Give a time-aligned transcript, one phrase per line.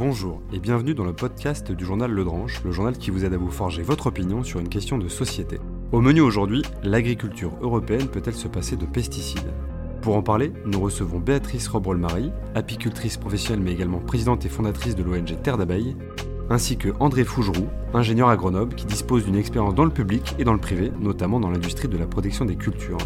[0.00, 3.34] Bonjour et bienvenue dans le podcast du journal Le Dranche, le journal qui vous aide
[3.34, 5.60] à vous forger votre opinion sur une question de société.
[5.92, 9.52] Au menu aujourd'hui, l'agriculture européenne peut-elle se passer de pesticides?
[10.00, 15.02] Pour en parler, nous recevons Béatrice Robrol-Marie, apicultrice professionnelle mais également présidente et fondatrice de
[15.02, 15.94] l'ONG Terre d'abeilles,
[16.48, 20.44] ainsi que André Fougeroux, ingénieur à Grenoble qui dispose d'une expérience dans le public et
[20.44, 22.96] dans le privé, notamment dans l'industrie de la protection des cultures.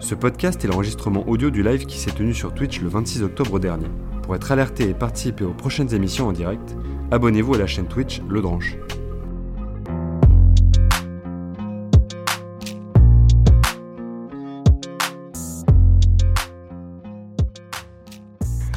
[0.00, 3.58] Ce podcast est l'enregistrement audio du live qui s'est tenu sur Twitch le 26 octobre
[3.58, 3.88] dernier.
[4.26, 6.74] Pour être alerté et participer aux prochaines émissions en direct,
[7.12, 8.76] abonnez-vous à la chaîne Twitch Le Dranche.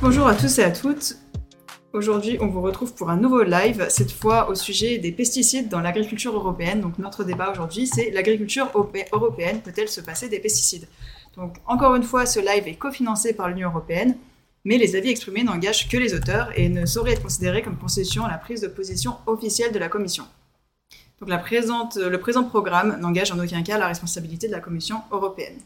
[0.03, 1.17] Bonjour à tous et à toutes.
[1.93, 5.79] Aujourd'hui, on vous retrouve pour un nouveau live, cette fois au sujet des pesticides dans
[5.79, 6.79] l'agriculture européenne.
[6.79, 8.67] Donc notre débat aujourd'hui, c'est l'agriculture
[9.11, 10.87] européenne peut-elle se passer des pesticides?
[11.35, 14.15] Donc encore une fois, ce live est cofinancé par l'Union européenne
[14.65, 18.25] mais les avis exprimés n'engagent que les auteurs et ne sauraient être considérés comme concession
[18.25, 20.25] à la prise de position officielle de la Commission.
[21.19, 25.01] Donc la présente, le présent programme n'engage en aucun cas la responsabilité de la Commission
[25.11, 25.57] européenne.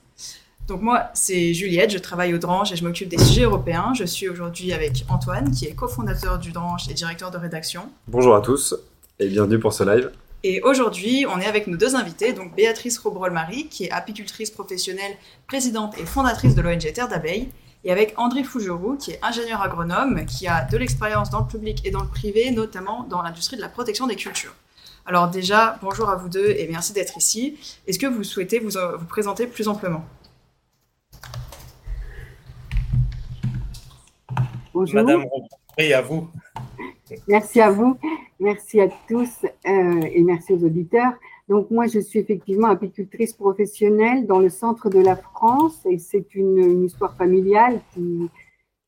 [0.67, 3.94] Donc moi, c'est Juliette, je travaille au Dranche et je m'occupe des sujets européens.
[3.94, 7.89] Je suis aujourd'hui avec Antoine, qui est cofondateur du Dranche et directeur de rédaction.
[8.08, 8.73] Bonjour à tous
[9.20, 10.12] et bienvenue pour ce live.
[10.45, 15.14] Et aujourd'hui, on est avec nos deux invités, donc Béatrice Robrol-Marie, qui est apicultrice professionnelle,
[15.48, 17.50] présidente et fondatrice de l'ONG Terre d'abeilles,
[17.84, 21.86] et avec André Fougeroux, qui est ingénieur agronome, qui a de l'expérience dans le public
[21.86, 24.53] et dans le privé, notamment dans l'industrie de la protection des cultures.
[25.06, 27.58] Alors déjà, bonjour à vous deux et merci d'être ici.
[27.88, 30.06] Est-ce que vous souhaitez vous, euh, vous présenter plus amplement?
[34.73, 34.95] Bonjour.
[34.95, 35.26] Madame
[35.78, 36.30] et à vous.
[37.28, 37.98] Merci à vous,
[38.39, 41.14] merci à tous euh, et merci aux auditeurs.
[41.54, 46.34] Donc moi, je suis effectivement apicultrice professionnelle dans le centre de la France et c'est
[46.34, 48.32] une, histoire familiale qui,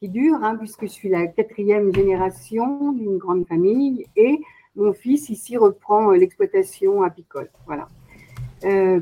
[0.02, 4.40] dure, hein, puisque je suis la quatrième génération d'une grande famille et
[4.76, 7.52] mon fils ici reprend euh, l'exploitation apicole.
[7.68, 7.88] Voilà.
[8.64, 9.00] Euh,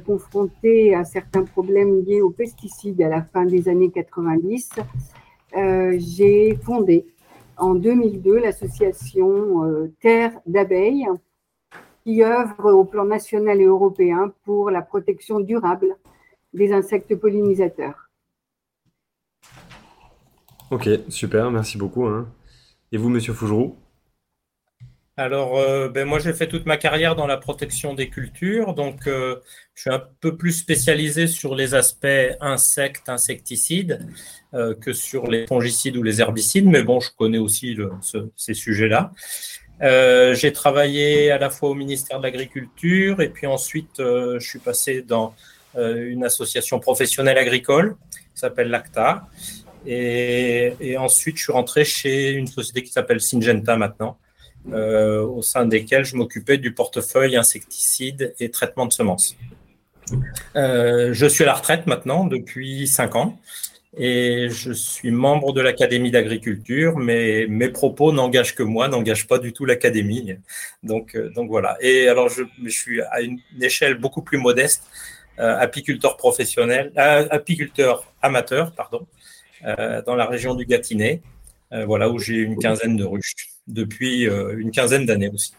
[0.93, 4.71] à certains problèmes liés aux pesticides à la fin des années 90,
[5.55, 7.05] euh, j'ai fondé
[7.55, 11.07] en 2002 l'association euh, Terre d'abeilles
[12.03, 15.95] qui œuvre au plan national et européen pour la protection durable
[16.53, 18.09] des insectes pollinisateurs.
[20.69, 22.05] Ok, super, merci beaucoup.
[22.05, 22.27] Hein.
[22.91, 23.77] Et vous, Monsieur Fougeroux?
[25.15, 29.05] Alors, euh, ben moi, j'ai fait toute ma carrière dans la protection des cultures, donc
[29.05, 29.35] euh,
[29.75, 32.07] je suis un peu plus spécialisé sur les aspects
[32.41, 34.07] insectes, insecticides,
[34.55, 37.77] euh, que sur les fongicides ou les herbicides, mais bon, je connais aussi
[38.35, 39.11] ces sujets-là.
[39.81, 44.47] Euh, j'ai travaillé à la fois au ministère de l'Agriculture et puis ensuite euh, je
[44.47, 45.33] suis passé dans
[45.75, 49.27] euh, une association professionnelle agricole qui s'appelle l'ACTA.
[49.85, 54.17] Et, ensuite je suis rentré chez une société qui s'appelle Syngenta maintenant,
[54.71, 59.35] au sein desquelles je m'occupais du portefeuille insecticides et traitement de semences.
[60.55, 63.37] je suis à la retraite maintenant depuis cinq ans
[63.95, 69.37] et je suis membre de l'Académie d'agriculture, mais mes propos n'engagent que moi, n'engagent pas
[69.37, 70.35] du tout l'Académie.
[70.81, 71.77] Donc, euh, donc voilà.
[71.79, 74.83] Et alors, je, suis à une échelle beaucoup plus modeste,
[75.39, 79.05] euh, apiculteur professionnel, euh, apiculteur amateur, pardon,
[80.05, 81.21] dans la région du Gâtinais,
[81.71, 85.53] voilà, où j'ai une quinzaine de ruches depuis une quinzaine d'années aussi.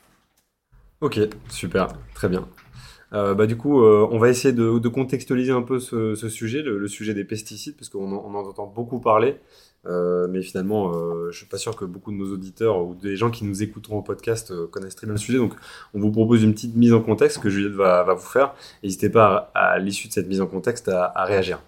[1.01, 1.19] Ok,
[1.49, 2.47] super, très bien.
[3.15, 6.89] Euh, bah, du coup, euh, on va essayer de, contextualiser un peu ce, sujet, le,
[6.89, 9.37] sujet des pesticides, parce qu'on en, entend beaucoup parler.
[9.87, 13.17] Euh, mais finalement, je je suis pas sûr que beaucoup de nos auditeurs ou des
[13.17, 15.39] gens qui nous écouteront au podcast connaissent très bien le sujet.
[15.39, 15.53] Donc,
[15.93, 18.55] on vous propose une petite mise en contexte que Juliette va, vous faire.
[18.83, 21.61] N'hésitez pas à, l'issue de cette mise en contexte à, réagir.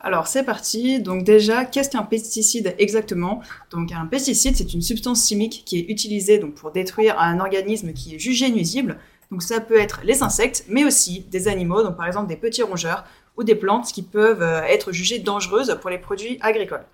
[0.00, 1.00] Alors c'est parti.
[1.00, 3.40] Donc déjà, qu'est-ce qu'un pesticide exactement?
[3.70, 7.92] Donc un pesticide, c'est une substance chimique qui est utilisée donc pour détruire un organisme
[7.92, 8.98] qui est jugé nuisible,
[9.34, 12.62] donc ça peut être les insectes, mais aussi des animaux, donc par exemple des petits
[12.62, 13.02] rongeurs
[13.36, 16.84] ou des plantes qui peuvent euh, être jugées dangereuses pour les produits agricoles.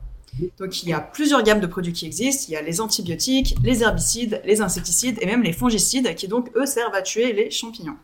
[0.58, 2.46] Donc il y a plusieurs gammes de produits qui existent.
[2.48, 6.50] Il y a les antibiotiques, les herbicides, les insecticides et même les fongicides qui donc
[6.56, 7.96] eux servent à tuer les champignons.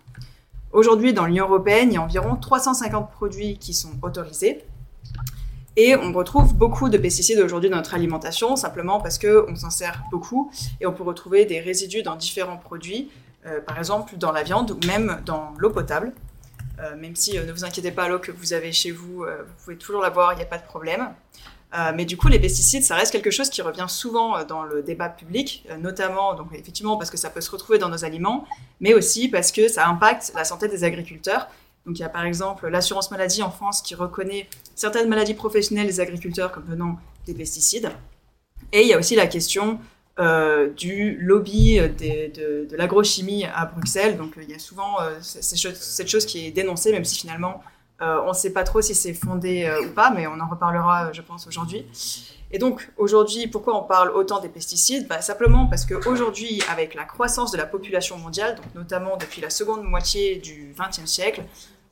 [0.70, 4.66] Aujourd'hui dans l'Union européenne, il y a environ 350 produits qui sont autorisés.
[5.76, 10.02] Et on retrouve beaucoup de pesticides aujourd'hui dans notre alimentation, simplement parce qu'on s'en sert
[10.10, 10.50] beaucoup
[10.82, 13.08] et on peut retrouver des résidus dans différents produits,
[13.46, 16.12] euh, par exemple dans la viande ou même dans l'eau potable.
[16.78, 19.64] Euh, même si euh, ne vous inquiétez pas, l'eau que vous avez chez vous, vous
[19.64, 21.14] pouvez toujours la boire, il n'y a pas de problème.
[21.94, 25.10] mais du coup, les pesticides, ça reste quelque chose qui revient souvent dans le débat
[25.10, 28.46] public, notamment, donc effectivement, parce que ça peut se retrouver dans nos aliments,
[28.81, 31.48] mais aussi parce que ça impacte la santé des agriculteurs.
[31.84, 35.87] Donc il y a par exemple l'assurance maladie en France qui reconnaît certaines maladies professionnelles
[35.87, 37.90] des agriculteurs comme venant des pesticides.
[38.72, 39.78] Et il y a aussi la question
[40.18, 44.16] euh, du lobby de, l'agrochimie à Bruxelles.
[44.16, 47.62] Donc il y a souvent cette chose qui est dénoncée, même si finalement
[48.00, 51.22] on ne sait pas trop si c'est fondé ou pas, mais on en reparlera, je
[51.22, 51.86] pense, aujourd'hui.
[52.52, 55.08] Et donc aujourd'hui, pourquoi on parle autant des pesticides?
[55.08, 59.50] Bah, Simplement parce qu'aujourd'hui, avec la croissance de la population mondiale, donc notamment depuis la
[59.50, 61.42] seconde moitié du XXe siècle,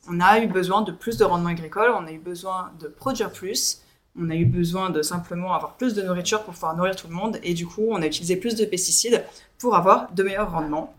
[0.09, 3.32] on a eu besoin de plus de rendement agricole, on a eu besoin de produire
[3.32, 3.81] plus,
[4.19, 7.15] on a eu besoin de simplement avoir plus de nourriture pour pouvoir nourrir tout le
[7.15, 9.25] monde, et du coup, on a utilisé plus de pesticides
[9.59, 10.95] pour avoir de meilleurs rendements.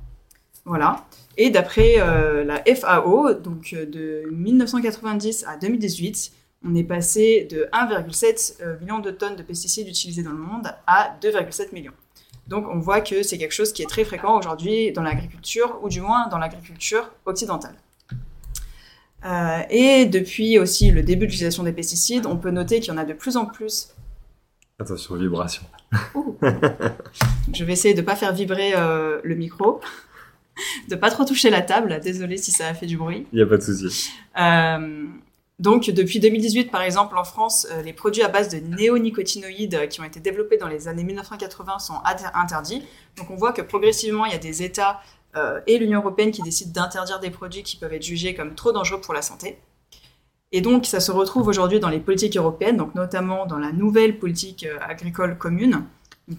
[0.66, 1.06] Voilà.
[1.38, 6.32] Et d'après euh, la FAO, donc euh, de 1990 à 2018,
[6.66, 10.68] on est passé de 1,7 euh, million de tonnes de pesticides utilisés dans le monde
[10.88, 11.94] à 2,7 millions.
[12.48, 15.90] Donc on voit que c'est quelque chose qui est très fréquent aujourd'hui dans l'agriculture, ou
[15.90, 17.76] du moins dans l'agriculture occidentale.
[19.26, 22.96] Euh, et depuis aussi le début de l'utilisation des pesticides, on peut noter qu'il y
[22.96, 23.90] en a de plus en plus.
[24.80, 25.64] Attention, vibration.
[27.54, 29.80] Je vais essayer de ne pas faire vibrer euh, le micro,
[30.90, 32.00] de pas trop toucher la table.
[32.04, 33.26] Désolée si ça a fait du bruit.
[33.32, 34.12] Il n'y a pas de souci.
[34.40, 35.06] Euh,
[35.58, 40.04] donc, depuis 2018, par exemple, en France, les produits à base de néonicotinoïdes qui ont
[40.04, 41.96] été développés dans les années 1980 sont
[42.34, 42.84] interdits.
[43.16, 45.00] Donc, on voit que progressivement, il y a des États
[45.36, 48.72] euh, et l'Union européenne qui décide d'interdire des produits qui peuvent être jugés comme trop
[48.72, 49.60] dangereux pour la santé.
[50.52, 54.18] Et donc, ça se retrouve aujourd'hui dans les politiques européennes, donc notamment dans la nouvelle
[54.18, 55.84] politique euh, agricole commune,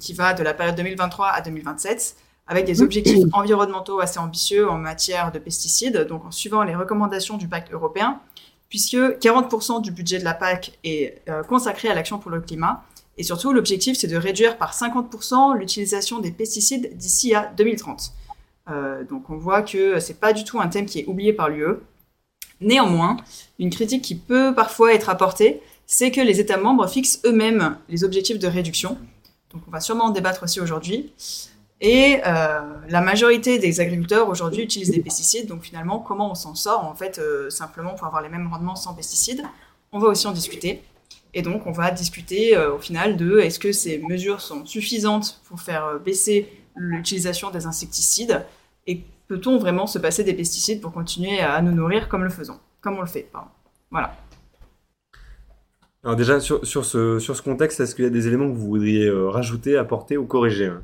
[0.00, 2.16] qui va de la période 2023 à 2027,
[2.46, 7.36] avec des objectifs environnementaux assez ambitieux en matière de pesticides, donc en suivant les recommandations
[7.36, 8.20] du pacte européen,
[8.68, 12.84] puisque 40% du budget de la PAC est euh, consacré à l'action pour le climat.
[13.18, 18.12] Et surtout, l'objectif, c'est de réduire par 50% l'utilisation des pesticides d'ici à 2030.
[18.68, 21.48] Euh, donc on voit que c'est pas du tout un thème qui est oublié par
[21.48, 21.76] l'UE.
[22.60, 23.18] Néanmoins,
[23.58, 28.02] une critique qui peut parfois être apportée, c'est que les États membres fixent eux-mêmes les
[28.02, 28.98] objectifs de réduction.
[29.52, 31.12] Donc on va sûrement en débattre aussi aujourd'hui.
[31.82, 35.46] Et euh, la majorité des agriculteurs aujourd'hui utilisent des pesticides.
[35.46, 38.76] Donc finalement, comment on s'en sort en fait euh, simplement pour avoir les mêmes rendements
[38.76, 39.42] sans pesticides?
[39.92, 40.82] On va aussi en discuter.
[41.34, 45.60] Et donc on va discuter au final de est-ce que ces mesures sont suffisantes pour
[45.60, 48.42] faire baisser l'utilisation des insecticides?
[48.86, 52.58] Et peut-on vraiment se passer des pesticides pour continuer à nous nourrir comme le faisons,
[52.80, 53.28] comme on le fait
[53.90, 54.16] Voilà.
[56.04, 58.68] Alors déjà, sur, ce, sur ce contexte, est-ce qu'il y a des éléments que vous
[58.68, 60.82] voudriez euh, rajouter, apporter ou corriger hein?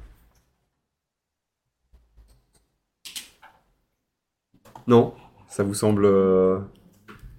[4.89, 5.15] Non?
[5.49, 6.07] Ça vous semble...
[6.07, 6.59] Euh,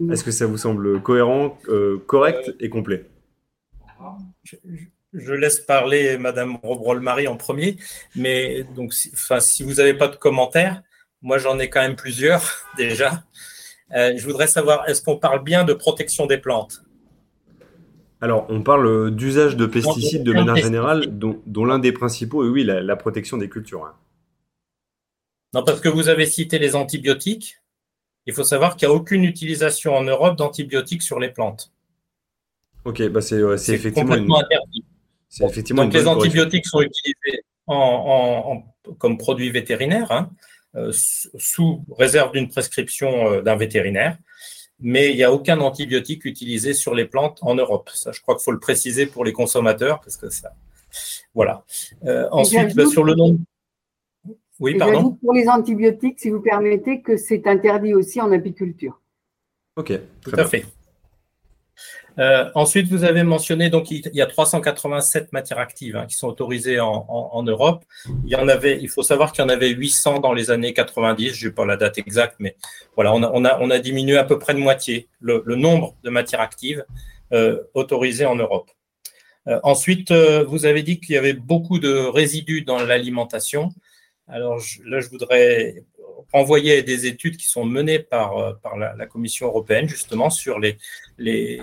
[0.09, 3.09] est-ce que ça vous semble cohérent, euh, correct et complet?
[4.43, 4.55] je
[5.13, 7.77] laisse parler Madame Robrol-Marie en premier,
[8.15, 10.81] mais donc, si, enfin, si vous n'avez pas de commentaires,
[11.21, 13.23] moi j'en ai quand même plusieurs déjà.
[13.95, 16.83] Euh, je voudrais savoir, est-ce qu'on parle bien de protection des plantes?
[18.21, 22.63] Alors, on parle d'usage de pesticides de manière générale, dont, l'un des principaux est oui,
[22.63, 23.83] la, protection des cultures.
[23.83, 23.95] Hein.
[25.53, 27.57] Non, parce que vous avez cité les antibiotiques.
[28.25, 31.73] Il faut savoir qu'il n'y a aucune utilisation en Europe d'antibiotiques sur les plantes.
[32.85, 33.39] Ok, bah c'est
[33.73, 34.85] effectivement complètement interdit.
[35.39, 37.43] Donc, les antibiotiques sont utilisés
[38.97, 40.29] comme produits vétérinaires, hein,
[40.75, 44.17] euh, sous réserve d'une prescription euh, d'un vétérinaire,
[44.79, 47.89] mais il n'y a aucun antibiotique utilisé sur les plantes en Europe.
[47.93, 50.53] Ça, je crois qu'il faut le préciser pour les consommateurs, parce que ça.
[51.33, 51.63] Voilà.
[52.05, 53.37] Euh, ensuite, bah, sur le nom.
[54.59, 55.17] Oui, pardon.
[55.21, 58.99] Pour les antibiotiques, si vous permettez, que c'est interdit aussi en apiculture.
[59.75, 60.65] Ok, tout à fait.
[62.19, 66.27] Euh, ensuite, vous avez mentionné donc il y a 387 matières actives hein, qui sont
[66.27, 67.83] autorisées en, Europe.
[68.25, 70.73] Il y en avait, il faut savoir qu'il y en avait 800 dans les années
[70.73, 71.33] 90.
[71.33, 72.55] Je n'ai pas la date exacte, mais
[72.95, 76.41] voilà, on a, on a, diminué à peu près de moitié le, nombre de matières
[76.41, 76.85] actives
[77.31, 78.69] euh, autorisées en Europe.
[79.47, 83.69] Euh, ensuite, vous avez dit qu'il y avait beaucoup de résidus dans l'alimentation.
[84.27, 85.83] Alors là, je voudrais
[86.31, 90.77] renvoyer des études qui sont menées par, par la, Commission européenne justement sur les,
[91.17, 91.59] les,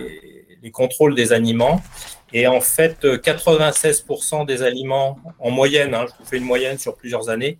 [0.61, 1.81] les contrôles des aliments.
[2.33, 6.95] Et en fait, 96% des aliments, en moyenne, hein, je vous fais une moyenne sur
[6.95, 7.57] plusieurs années,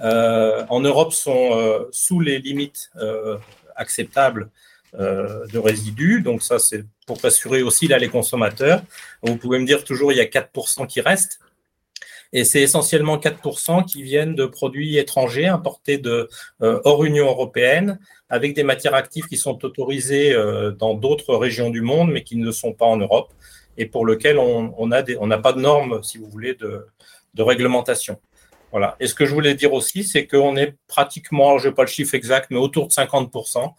[0.00, 3.38] euh, en Europe sont euh, sous les limites euh,
[3.76, 4.50] acceptables
[4.96, 6.20] de résidus.
[6.20, 8.80] Donc ça, c'est pour rassurer aussi là les consommateurs.
[9.22, 11.40] Vous pouvez me dire toujours, il y a 4% qui restent.
[12.34, 16.28] Et c'est essentiellement 4% qui viennent de produits étrangers importés de
[16.60, 17.98] hors Union européenne
[18.28, 22.36] avec des matières actives qui sont autorisées euh, dans d'autres régions du monde, mais qui
[22.36, 23.32] ne sont pas en Europe,
[23.76, 26.84] et pour lesquelles on n'a pas de normes, si vous voulez, de,
[27.38, 28.20] réglementation.
[28.72, 28.96] Voilà.
[28.98, 31.88] Et ce que je voulais dire aussi, c'est qu'on est pratiquement, je n'ai pas le
[31.88, 33.72] chiffre exact, mais autour de 50%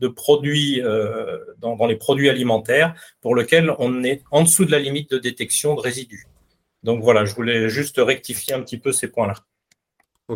[0.00, 4.78] de produits euh, dans, les produits alimentaires pour lesquels on est en dessous de la
[4.78, 6.26] limite de détection de résidus.
[6.82, 9.34] Donc voilà, je voulais juste rectifier un petit peu ces points-là.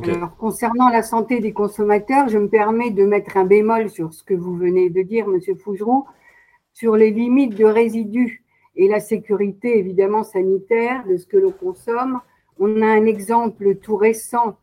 [0.02, 4.24] Alors, concernant la santé des consommateurs, je me permets de mettre un bémol sur ce
[4.24, 6.04] que vous venez de dire, Monsieur Fougeroux,
[6.72, 12.20] sur les limites de résidus et la sécurité évidemment sanitaire de ce que l'on consomme.
[12.58, 14.58] On a un exemple tout récent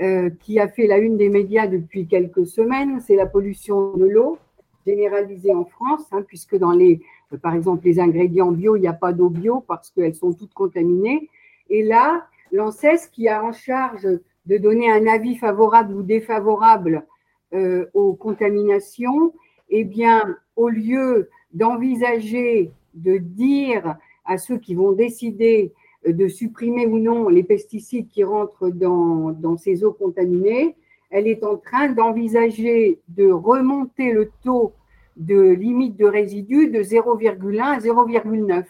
[0.00, 4.06] euh, qui a fait la une des médias depuis quelques semaines, c'est la pollution de
[4.06, 4.38] l'eau
[4.84, 7.00] généralisée en France, hein, puisque dans les,
[7.36, 10.54] par exemple, les ingrédients bio, il n'y a pas d'eau bio parce qu'elles sont toutes
[10.54, 11.28] contaminées.
[11.70, 14.08] Et là, l'ANSES qui a en charge
[14.46, 17.06] de donner un avis favorable ou défavorable
[17.54, 19.32] euh, aux contaminations,
[19.68, 25.72] eh bien, au lieu d'envisager de dire à ceux qui vont décider
[26.06, 30.74] de supprimer ou non les pesticides qui rentrent dans ces eaux contaminées,
[31.12, 34.72] elle est en train d'envisager de remonter le taux
[35.16, 38.64] de limite de résidus de 0,1 à 0,9.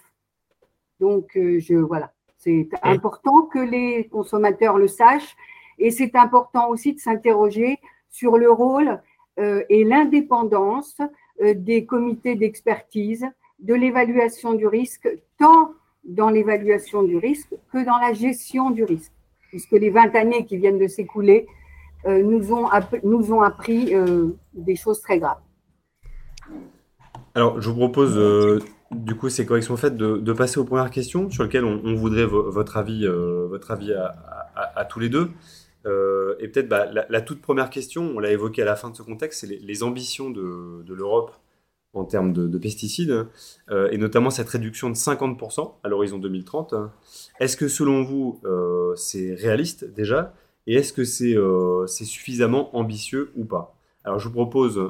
[1.01, 5.37] Donc, euh, je, voilà, c'est important que les consommateurs le sachent
[5.79, 7.79] et c'est important aussi de s'interroger
[8.11, 9.01] sur le rôle
[9.39, 11.01] euh, et l'indépendance
[11.41, 13.27] euh, des comités d'expertise,
[13.61, 15.09] de l'évaluation du risque,
[15.39, 15.73] tant
[16.05, 19.13] dans l'évaluation du risque que dans la gestion du risque,
[19.49, 21.47] puisque les 20 années qui viennent de s'écouler
[22.07, 22.69] euh, nous, ont
[23.05, 23.95] nous ont appris
[24.53, 25.41] des choses très graves.
[27.35, 31.31] Alors, je vous propose, du coup, ces corrections faites, de, de, passer aux premières questions
[31.31, 35.31] sur lesquelles on, voudrait votre avis, votre avis à, tous les deux.
[35.87, 38.97] Euh, et peut-être bah, la, toute première question, on l'a évoqué à la fin de
[38.97, 41.33] ce contexte, c'est les, ambitions de, l'Europe
[41.95, 43.27] en termes de, pesticides,
[43.71, 46.75] euh, et notamment cette réduction de 50% à l'horizon 2030.
[47.41, 50.35] Est-ce que selon vous, euh, c'est réaliste déjà,
[50.67, 53.75] et est-ce que c'est suffisamment ambitieux ou pas?
[54.05, 54.81] Alors je vous propose,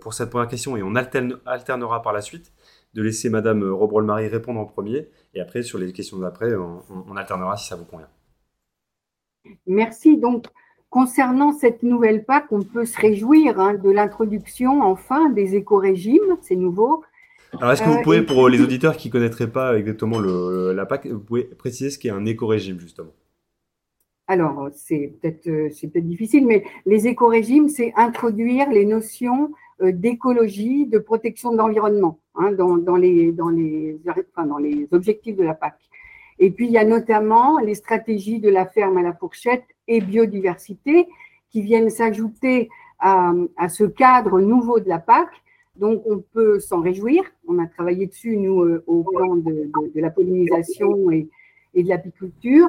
[0.00, 2.52] pour cette première question, et on alternera par la suite,
[2.94, 7.56] de laisser Madame Robrol-Marie répondre en premier, et après, sur les questions d'après, on alternera
[7.56, 8.08] si ça vous convient.
[9.66, 10.16] Merci.
[10.16, 10.46] Donc,
[10.90, 16.56] concernant cette nouvelle PAC, on peut se réjouir hein, de l'introduction enfin des éco-régimes, c'est
[16.56, 17.02] nouveau.
[17.58, 20.86] Alors, est-ce que vous euh, pouvez, pour les auditeurs qui ne connaîtraient pas exactement la
[20.86, 23.12] PAC, vous pouvez préciser ce qu'est un éco-régime, justement?
[24.26, 29.52] Alors, c'est peut-être euh, peut difficile, mais les éco-régimes, c'est introduire les notions
[29.82, 33.98] euh, d'écologie, de protection de l'environnement hein, dans, les, dans, les,
[34.36, 35.74] dans les objectifs de la PAC.
[36.38, 40.00] Et puis, il y a notamment les stratégies de la ferme à la fourchette et
[40.00, 41.06] biodiversité
[41.50, 45.28] qui viennent s'ajouter à, ce cadre nouveau de la PAC.
[45.76, 47.22] Donc, on peut s'en réjouir.
[47.46, 51.28] On a travaillé dessus, nous, euh, au plan de, la pollinisation et,
[51.74, 52.68] de l'apiculture.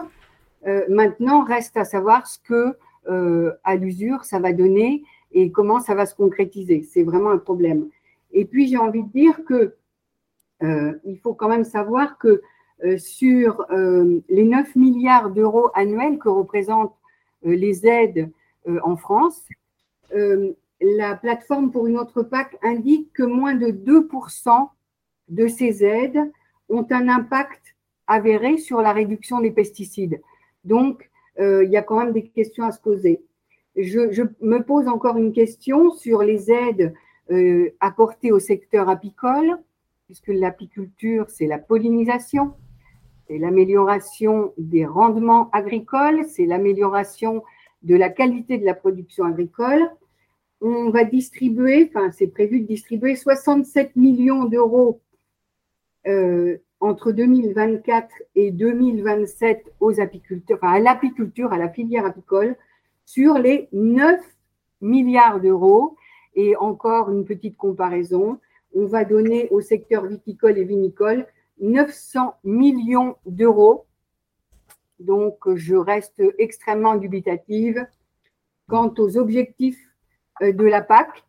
[0.65, 5.79] Euh, maintenant, reste à savoir ce que, euh, à l'usure, ça va donner et comment
[5.79, 6.84] ça va se concrétiser.
[6.84, 7.89] C'est vraiment un problème.
[8.31, 9.75] Et puis, j'ai envie de dire que
[10.62, 12.41] il faut quand même savoir que
[12.84, 16.95] euh, sur euh, les 9 milliards d'euros annuels que représentent
[17.45, 18.31] euh, les aides
[18.84, 19.43] en France,
[20.81, 24.69] la plateforme pour une autre PAC indique que moins de 2%
[25.29, 26.31] de ces aides
[26.69, 27.75] ont un impact
[28.07, 30.19] avéré sur la réduction des pesticides.
[30.65, 33.22] Donc, il y a quand même des questions à se poser.
[33.75, 36.93] Je, me pose encore une question sur les aides
[37.79, 39.57] apportées au secteur apicole,
[40.05, 42.53] puisque l'apiculture, c'est la pollinisation
[43.27, 47.43] c'est l'amélioration des rendements agricoles, c'est l'amélioration
[47.81, 49.89] de la qualité de la production agricole.
[50.62, 55.01] On va distribuer, enfin c'est prévu de distribuer 67 millions d'euros
[56.07, 62.55] euh, entre 2024 et 2027 aux apiculteurs, enfin à l'apiculture, à la filière apicole,
[63.05, 64.20] sur les 9
[64.82, 65.96] milliards d'euros.
[66.36, 68.39] Et encore une petite comparaison,
[68.74, 71.25] on va donner au secteur viticole et vinicole
[71.62, 73.86] 900 millions d'euros.
[75.00, 77.86] Donc, je reste extrêmement dubitative
[78.67, 79.79] quant aux objectifs
[80.41, 81.24] euh, de la PAC,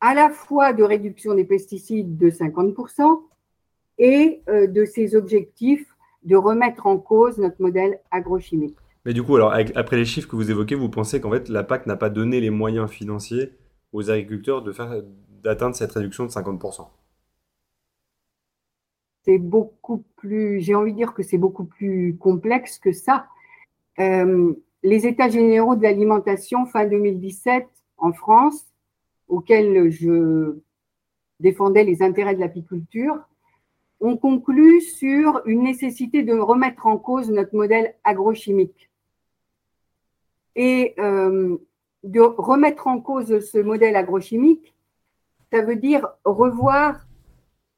[0.00, 3.22] à la fois de réduction des pesticides de 50%
[4.02, 5.86] et euh, de ces objectifs
[6.24, 8.76] de remettre en cause notre modèle agrochimique.
[9.04, 11.64] Mais du coup, alors, après les chiffres que vous évoquez, vous pensez qu'en fait, la
[11.64, 13.52] PAC n'a pas donné les moyens financiers
[13.92, 15.02] aux agriculteurs de faire
[15.42, 16.86] d'atteindre cette réduction de 50%
[19.24, 23.26] c'est beaucoup plus, j'ai envie de dire que c'est beaucoup plus complexe que ça.
[24.00, 27.66] Euh, les États généraux de l'alimentation fin 2017
[27.98, 28.66] en France,
[29.28, 30.58] auxquels je
[31.40, 33.16] défendais les intérêts de l'apiculture,
[34.02, 38.90] ont conclu sur une nécessité de remettre en cause notre modèle agrochimique.
[40.54, 41.56] Et euh,
[42.04, 44.74] de remettre en cause ce modèle agrochimique,
[45.52, 47.06] ça veut dire revoir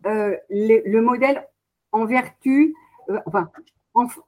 [0.07, 1.47] euh, le modèle
[1.93, 2.75] en vertu,
[3.11, 3.51] euh, enfin,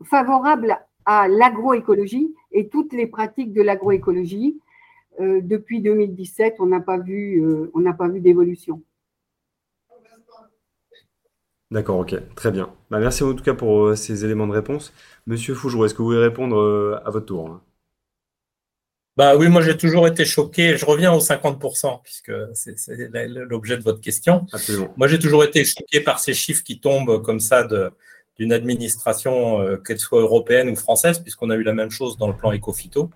[0.04, 4.60] favorables à l'agroécologie et toutes les pratiques de l'agroécologie.
[5.18, 8.82] Depuis 2017, on n'a pas vu, euh, on n'a pas vu d'évolution.
[11.70, 12.72] D'accord, ok, très bien.
[12.90, 14.92] Bah, merci en tout cas pour euh, ces éléments de réponse.
[15.26, 17.62] Monsieur Fougereau, est-ce que vous voulez répondre à votre tour hein?
[19.16, 20.76] Bah oui, moi j'ai toujours été choqué.
[20.76, 22.76] Je reviens aux 50%, puisque c'est
[23.48, 24.46] l'objet de votre question.
[24.52, 24.92] Absolument.
[24.98, 27.66] Moi j'ai toujours été choqué par ces chiffres qui tombent comme ça
[28.38, 32.36] d'une administration, qu'elle soit européenne ou française, puisqu'on a eu la même chose dans le
[32.36, 33.08] plan Ecofito.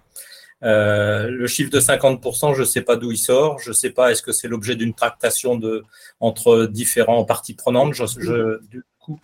[0.63, 3.59] Euh, le chiffre de 50%, je ne sais pas d'où il sort.
[3.59, 5.85] Je ne sais pas, est-ce que c'est l'objet d'une tractation de,
[6.21, 7.95] entre différents parties prenantes?
[7.95, 9.19] Je, du coup,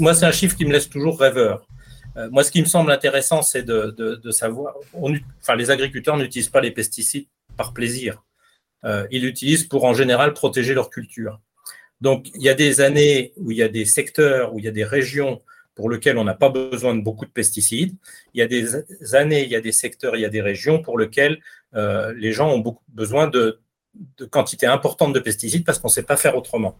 [0.00, 1.66] moi, c'est un chiffre qui me laisse toujours rêveur.
[2.16, 4.74] Euh, moi, ce qui me semble intéressant, c'est de, de, de, savoir.
[4.94, 8.22] On, enfin, les agriculteurs n'utilisent pas les pesticides par plaisir.
[8.84, 11.40] Euh, ils l'utilisent pour, en général, protéger leur culture.
[12.00, 14.68] Donc, il y a des années où il y a des secteurs, où il y
[14.68, 15.42] a des régions
[15.76, 17.94] pour lequel on n'a pas besoin de beaucoup de pesticides.
[18.34, 20.82] Il y a des années, il y a des secteurs, il y a des régions
[20.82, 21.38] pour lesquelles
[21.74, 23.60] euh, les gens ont beaucoup besoin de,
[24.30, 26.78] quantités importantes de pesticides parce qu'on ne sait pas faire autrement.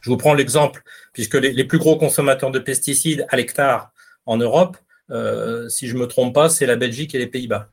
[0.00, 0.82] Je vous prends l'exemple,
[1.12, 3.92] puisque les, plus gros consommateurs de pesticides à l'hectare
[4.26, 4.76] en Europe,
[5.10, 7.70] euh, si je ne me trompe pas, c'est la Belgique et les Pays-Bas.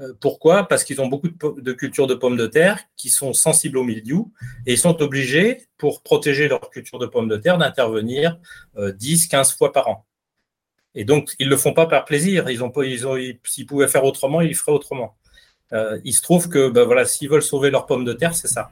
[0.00, 0.68] Euh, pourquoi?
[0.68, 4.32] Parce qu'ils ont beaucoup de, cultures de pommes de terre qui sont sensibles au mildiou
[4.66, 8.38] et ils sont obligés, pour protéger leur culture de pommes de terre, d'intervenir
[8.76, 10.06] 10, euh, 15 fois par an.
[10.94, 12.48] Et donc, ils ne le font pas par plaisir.
[12.50, 15.16] Ils ont, ils s'ils pouvaient faire autrement, ils feraient autrement.
[15.72, 18.48] Euh, il se trouve que ben voilà, s'ils veulent sauver leurs pommes de terre, c'est
[18.48, 18.70] ça.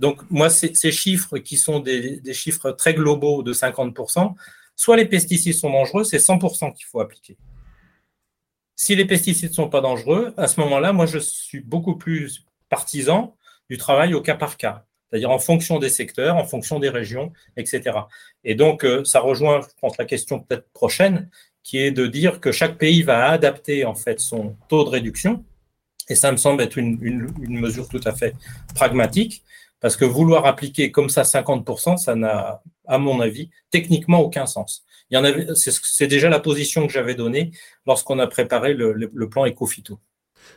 [0.00, 4.34] Donc, moi, ces chiffres qui sont des, des, chiffres très globaux de 50%,
[4.74, 7.36] soit les pesticides sont dangereux, c'est 100% qu'il faut appliquer.
[8.82, 12.44] Si les pesticides ne sont pas dangereux, à ce moment-là, moi, je suis beaucoup plus
[12.68, 13.36] partisan
[13.70, 17.32] du travail au cas par cas, c'est-à-dire en fonction des secteurs, en fonction des régions,
[17.56, 17.96] etc.
[18.42, 21.30] Et donc, euh, ça rejoint, je pense, la question peut-être prochaine,
[21.62, 25.44] qui est de dire que chaque pays va adapter en fait son taux de réduction.
[26.08, 26.98] Et ça me semble être une,
[27.40, 28.34] une mesure tout à fait
[28.74, 29.44] pragmatique,
[29.78, 34.84] parce que vouloir appliquer comme ça 50%, ça n'a, à mon avis, techniquement aucun sens
[35.54, 37.52] c'est déjà la position que j'avais donnée
[37.86, 39.98] lorsqu'on a préparé le, plan Ecofito.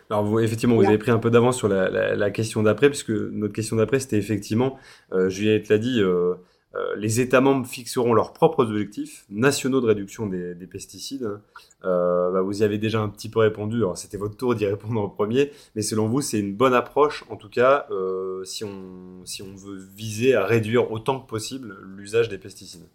[0.09, 3.53] Alors, vous, effectivement, vous avez pris un peu d'avance sur la, question d'après, puisque notre
[3.53, 4.77] question d'après, c'était effectivement,
[5.11, 6.35] euh, Juliette l'a dit, euh,
[6.75, 11.29] euh, les États membres fixeront leurs propres objectifs nationaux de réduction des, pesticides.
[11.83, 14.65] Euh, bah, vous y avez déjà un petit peu répondu, alors c'était votre tour d'y
[14.65, 17.87] répondre en premier, mais selon vous, c'est une bonne approche, en tout cas,
[18.43, 22.87] si, on, si on veut viser à réduire autant que possible l'usage des pesticides.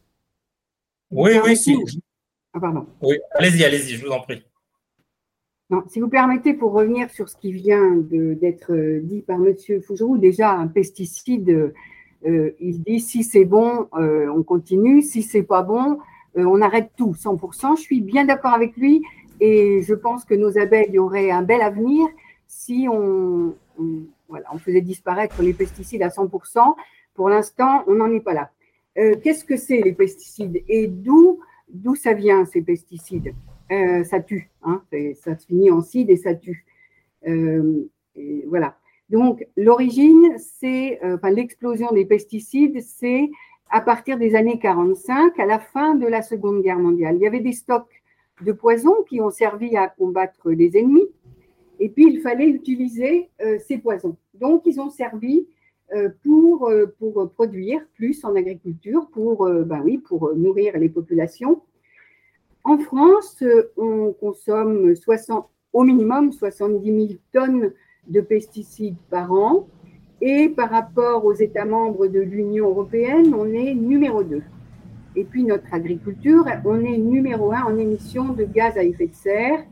[1.10, 1.76] Oui, oui, si.
[2.52, 2.86] Ah, pardon.
[3.02, 4.44] Oui, allez-y, allez-y, je vous en prie.
[5.70, 9.54] Non, si vous permettez, pour revenir sur ce qui vient d'être euh, dit par M.
[9.82, 11.72] Fougeroux, déjà un pesticide,
[12.26, 15.98] euh, il dit si c'est bon, euh, on continue, si c'est pas bon,
[16.34, 17.76] on arrête tout, 100%.
[17.76, 19.02] Je suis bien d'accord avec lui
[19.40, 22.06] et je pense que nos abeilles auraient un bel avenir
[22.46, 23.54] si on,
[24.28, 26.74] voilà, on faisait disparaître les pesticides à 100%.
[27.14, 28.50] Pour l'instant, on n'en est pas là.
[28.98, 30.62] Euh, qu'est-ce que c'est les pesticides?
[30.68, 33.32] Et d'où d'où ça vient ces pesticides?
[33.70, 34.82] Euh, Ça tue, hein,
[35.14, 36.64] ça se finit en cide et ça tue.
[37.28, 37.88] Euh,
[38.48, 38.76] voilà.
[39.08, 43.30] Donc l'origine, c'est, enfin l'explosion des pesticides, c'est
[43.70, 47.16] à partir des années 45, à la fin de la Seconde Guerre mondiale.
[47.16, 48.02] Il y avait des stocks
[48.42, 51.08] de poisons qui ont servi à combattre les ennemis,
[51.78, 53.30] et puis il fallait utiliser
[53.66, 54.16] ces poisons.
[54.34, 55.46] Donc ils ont servi
[56.22, 61.62] pour, euh, pour produire plus en agriculture, pour, euh, ben oui, pour nourrir les populations.
[62.64, 63.42] En France,
[63.76, 67.72] on consomme 60, au minimum 70 000 tonnes
[68.06, 69.66] de pesticides par an.
[70.20, 74.42] Et par rapport aux États membres de l'Union européenne, on est numéro 2.
[75.16, 79.14] Et puis notre agriculture, on est numéro 1 en émissions de gaz à effet de
[79.14, 79.64] serre.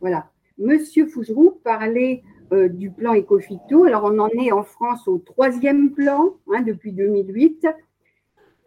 [0.00, 0.26] Voilà.
[0.58, 3.84] Monsieur Fougeroux parlait euh, du plan Ecofito.
[3.84, 7.66] Alors, on en est en France au troisième plan hein, depuis 2008.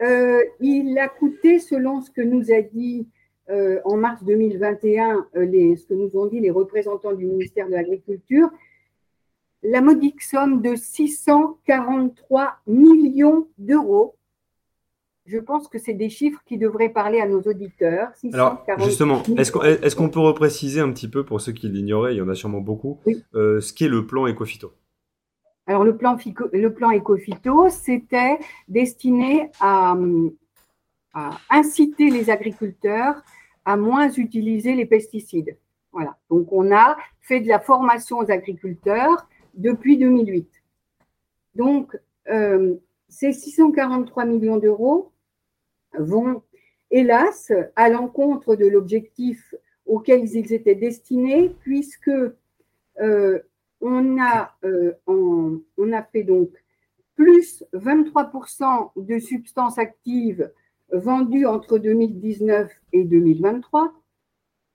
[0.02, 3.08] Euh, il a coûté, selon ce que nous a dit
[3.50, 7.74] euh, en mars 2021, les, ce que nous ont dit les représentants du ministère de
[7.74, 8.50] l'Agriculture,
[9.62, 14.16] la modique somme de 643 millions d'euros
[15.26, 18.10] je pense que c'est des chiffres qui devraient parler à nos auditeurs.
[18.34, 22.22] Alors, justement, est-ce qu'on peut repréciser un petit peu, pour ceux qui l'ignoraient, il y
[22.22, 23.00] en a sûrement beaucoup,
[23.34, 24.74] euh, ce qu'est le plan Ecofito
[25.66, 26.16] Alors, le plan,
[26.54, 29.96] le plan Ecofito, c'était destiné à,
[31.50, 33.24] inciter les agriculteurs
[33.64, 35.58] à moins utiliser les pesticides.
[35.92, 36.18] Voilà.
[36.30, 40.48] Donc, on a fait de la formation aux agriculteurs depuis 2008.
[41.56, 41.98] Donc,
[42.30, 42.76] euh,
[43.08, 45.14] ces 643 millions d'euros
[46.00, 46.42] vont
[46.92, 49.54] hélas, à l'encontre de l'objectif
[49.86, 52.12] auquel ils étaient destinés, puisque
[53.02, 53.40] euh,
[53.82, 56.50] on, a, euh, on a fait donc
[57.16, 60.52] plus 23% de substances actives
[60.92, 63.94] vendues entre 2019 et 2023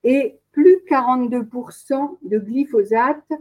[0.04, 3.32] et plus 42% de glyphosate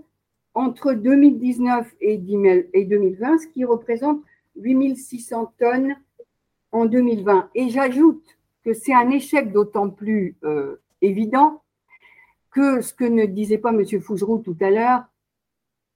[0.54, 4.22] entre 2019 et 2020, ce qui représente
[4.58, 5.96] 8600 tonnes
[6.71, 7.49] en 2020.
[7.55, 11.62] Et j'ajoute que c'est un échec d'autant plus euh, évident
[12.51, 13.86] que ce que ne disait pas M.
[14.01, 15.03] Fougeroux tout à l'heure,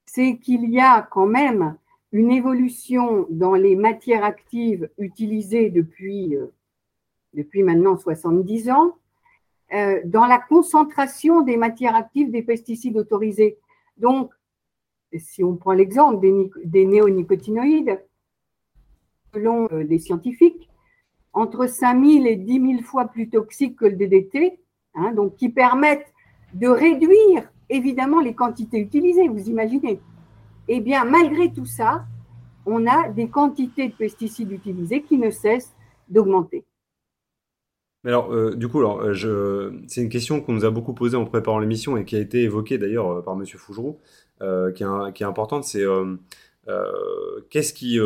[0.06, 1.76] c'est qu'il y a quand même
[2.12, 6.46] une évolution dans les matières actives utilisées depuis, euh,
[7.32, 8.96] depuis maintenant 70 ans,
[9.72, 13.58] euh, dans la concentration des matières actives des pesticides autorisés.
[13.96, 14.32] Donc,
[15.16, 18.00] si on prend l'exemple des, des, néonicotinoïdes,
[19.34, 20.68] selon euh, les scientifiques,
[21.32, 24.60] entre 5000 et 10 000 fois plus toxiques que le DDT,
[24.94, 26.12] hein, donc qui permettent
[26.54, 30.00] de réduire évidemment les quantités utilisées, vous imaginez.
[30.68, 32.04] Eh bien, malgré tout ça,
[32.66, 35.74] on a des quantités de pesticides utilisés qui ne cessent
[36.08, 36.64] d'augmenter.
[38.04, 41.58] Alors, euh, du coup, euh, c'est une question qu'on nous a beaucoup posée en préparant
[41.58, 43.46] l'émission et qui a été évoquée d'ailleurs euh, par M.
[43.46, 43.98] Fougeroux,
[44.74, 45.84] qui, est, importante, c'est
[47.50, 47.98] qu'est-ce qui...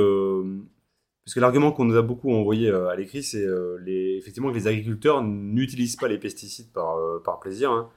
[1.28, 3.46] Parce que l'argument qu'on nous a beaucoup envoyé à l'écrit, c'est
[3.84, 4.16] les...
[4.16, 7.70] effectivement que les agriculteurs n'utilisent pas les pesticides par, par plaisir.
[7.70, 7.90] Hein.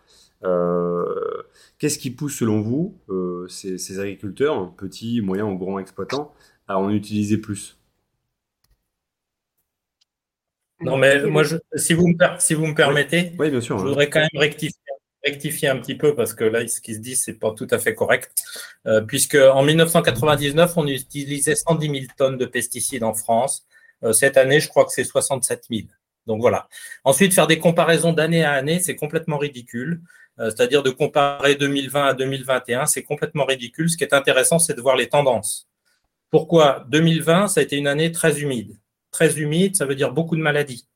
[1.80, 3.00] Qu'est-ce qui pousse, selon vous,
[3.48, 6.34] ces, ces, agriculteurs, petits, moyens ou grands exploitants,
[6.68, 7.80] à en utiliser plus?
[10.82, 11.44] Non, mais moi,
[11.76, 14.76] si, vous me, si vous me permettez, oui, bien sûr, je voudrais quand même rectifier,
[15.24, 17.80] rectifier, un petit peu parce que là, ce qui se dit, c'est pas tout à
[17.80, 18.32] fait correct.
[18.88, 23.66] Euh, puisque en 1999, on utilisait 110 000 tonnes de pesticides en France.
[24.04, 25.88] Euh, cette année, je crois que c'est 67 000.
[26.28, 26.68] Donc voilà.
[27.04, 30.02] Ensuite, faire des comparaisons d'année à année, c'est complètement ridicule.
[30.40, 33.90] Euh, c'est-à-dire de comparer 2020 à 2021, c'est complètement ridicule.
[33.90, 35.68] Ce qui est intéressant, c'est de voir les tendances.
[36.30, 38.78] Pourquoi 2020, ça a été une année très humide
[39.12, 40.88] très humide, ça veut dire beaucoup de maladies.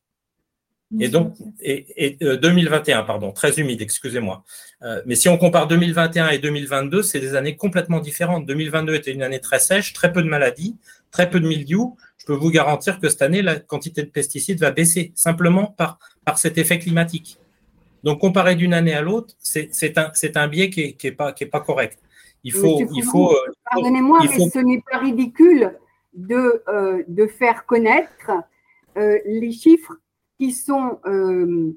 [0.99, 4.43] Et donc, et, 2021, euh, pardon, très humide, excusez-moi.
[4.81, 8.45] Euh, mais si on compare 2021 et 2022, c'est des années complètement différentes.
[8.45, 10.75] 2022 était une année très sèche, très peu de maladies,
[11.11, 11.97] très peu de mildiou.
[12.17, 15.99] Je peux vous garantir que cette année, la quantité de pesticides va baisser, simplement par,
[16.23, 17.37] par cet effet climatique.
[18.03, 21.33] Donc, comparer d'une année à l'autre, c'est un, un biais qui n'est qui est pas,
[21.33, 21.99] qui est pas correct.
[22.45, 22.79] Il faut.
[22.93, 25.71] Il faut euh, Pardonnez-moi, mais ce n'est pas ridicule
[26.13, 28.31] de, euh, de faire connaître
[28.97, 29.93] euh, les chiffres
[30.39, 31.71] qui sont, euh,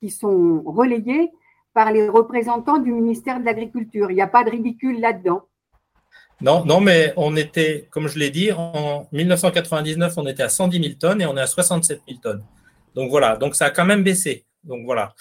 [0.00, 1.30] qui sont relayés
[1.74, 4.10] par les représentants du ministère de l'Agriculture.
[4.10, 5.42] Il n'y a pas de ridicule là-dedans.
[6.40, 10.82] Non, non, mais on était, comme je l'ai dit, en 1999, on était à 110
[10.82, 12.44] 000 tonnes et on est à 67 000 tonnes.
[12.94, 14.44] Donc voilà, donc ça a quand même baissé.
[14.64, 15.14] Donc voilà.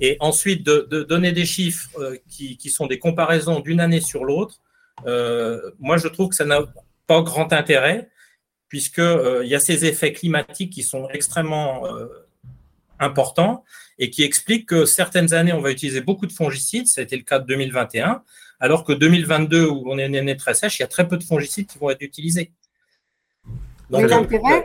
[0.00, 1.90] Et ensuite, de, donner des chiffres
[2.28, 4.60] qui, qui, sont des comparaisons d'une année sur l'autre,
[5.78, 6.60] moi je trouve que ça n'a
[7.06, 8.08] pas grand intérêt,
[8.68, 11.86] puisqu'il euh, y a ces effets climatiques qui sont extrêmement
[13.00, 13.64] euh, importants
[13.98, 17.16] et qui expliquent que certaines années, on va utiliser beaucoup de fongicides, ça a été
[17.16, 18.22] le cas de 2021,
[18.60, 21.16] alors que 2022, où on est une année très sèche, il y a très peu
[21.16, 22.52] de fongicides qui vont être utilisés.
[23.90, 24.64] l'intérêt,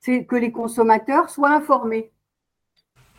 [0.00, 2.10] c'est que les consommateurs soient informés.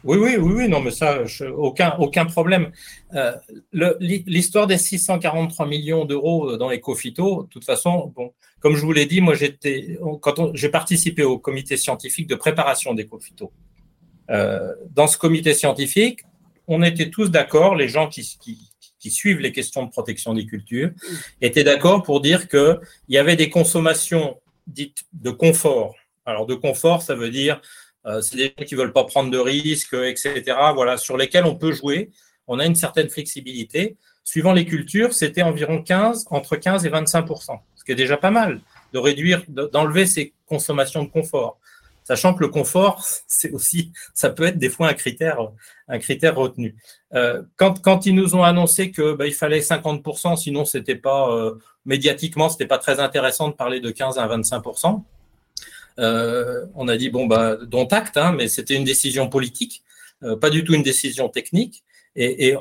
[0.03, 1.19] Oui, oui, oui, oui, non, mais ça,
[1.55, 2.71] aucun, aucun problème.
[3.13, 3.33] Euh,
[3.71, 8.93] l'histoire des 643 millions d'euros dans les cophytos, de toute façon, bon, comme je vous
[8.93, 13.51] l'ai dit, moi, j'étais, quand j'ai participé au comité scientifique de préparation des cophytos.
[14.29, 16.21] Euh, dans ce comité scientifique,
[16.67, 20.45] on était tous d'accord, les gens qui, qui, qui, suivent les questions de protection des
[20.45, 20.91] cultures,
[21.41, 24.37] étaient d'accord pour dire qu'il y avait des consommations
[24.67, 25.95] dites de confort.
[26.25, 27.61] Alors, de confort, ça veut dire euh,
[28.21, 30.43] c'est des gens qui veulent pas prendre de risques, etc.
[30.73, 32.09] Voilà, sur lesquels on peut jouer.
[32.47, 33.97] On a une certaine flexibilité.
[34.23, 37.27] Suivant les cultures, c'était environ 15, entre 15 et 25
[37.75, 38.61] ce qui est déjà pas mal
[38.93, 41.59] de réduire, d'enlever ces consommations de confort.
[42.03, 45.39] Sachant que le confort, c'est aussi, ça peut être des fois un critère,
[45.87, 46.75] un critère retenu.
[47.13, 51.31] Euh, quand, quand, ils nous ont annoncé que bah, il fallait 50%, sinon c'était pas
[51.31, 54.63] euh, médiatiquement, c'était pas très intéressant de parler de 15 à 25
[55.99, 59.83] euh, on a dit, bon, bah, dont acte, hein, mais c'était une décision politique,
[60.23, 61.83] euh, pas du tout une décision technique.
[62.15, 62.57] Et,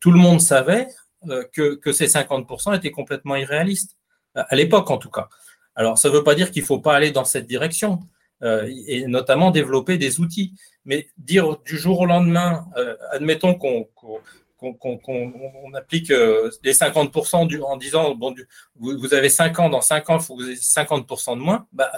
[0.00, 0.88] tout le monde savait
[1.28, 3.96] euh, que, ces 50% étaient complètement irréalistes,
[4.34, 5.28] à l'époque en tout cas.
[5.76, 8.00] Alors, ça ne veut pas dire qu'il ne faut pas aller dans cette direction,
[8.42, 10.52] et notamment développer des outils.
[10.84, 12.66] Mais dire du jour au lendemain,
[13.10, 13.88] admettons qu'on
[15.74, 18.34] applique les 50% en disant bon,
[18.76, 21.66] vous, avez 5 ans, dans 5 ans, il faut que vous ayez 50% de moins,
[21.72, 21.90] bah,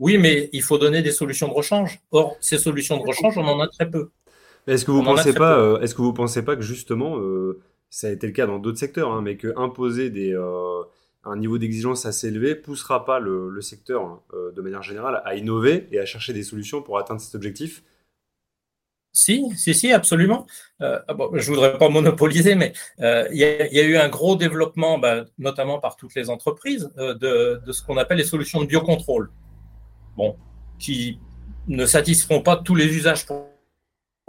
[0.00, 2.00] Oui, mais il faut donner des solutions de rechange.
[2.10, 4.10] Or, ces solutions de rechange, on en a très peu.
[4.66, 7.60] Est-ce que vous pensez pas, euh, est-ce que vous pensez pas que justement, euh,
[7.90, 10.82] ça a été le cas dans d'autres secteurs, hein, mais que imposer des, euh,
[11.24, 14.22] un niveau d'exigence assez élevé poussera pas le, secteur, hein,
[14.56, 17.82] de manière générale, à innover et à chercher des solutions pour atteindre cet objectif?
[19.12, 20.46] Si, si, si, absolument.
[20.80, 24.98] Euh, ah bon, je voudrais pas monopoliser, mais il y, a eu un gros développement,
[24.98, 29.30] bah, notamment par toutes les entreprises, de, de, ce qu'on appelle les solutions de biocontrôle.
[30.16, 30.36] Bon,
[30.78, 31.18] qui
[31.68, 33.26] ne satisferont pas tous les usages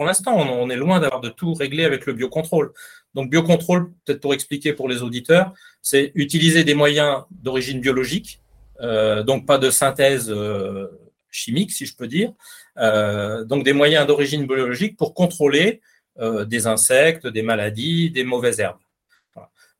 [0.01, 2.73] pour l'instant, on, est loin d'avoir de tout réglé avec le biocontrôle.
[3.13, 8.41] Donc, biocontrôle, peut-être pour expliquer pour les auditeurs, c'est utiliser des moyens d'origine biologique,
[8.81, 10.87] euh, donc pas de synthèse euh,
[11.29, 12.33] chimique, si je peux dire,
[12.79, 15.81] euh, donc des moyens d'origine biologique pour contrôler
[16.47, 18.81] des insectes, des maladies, des mauvaises herbes.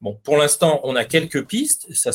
[0.02, 2.12] Bon, pour l'instant, on a quelques pistes, ça,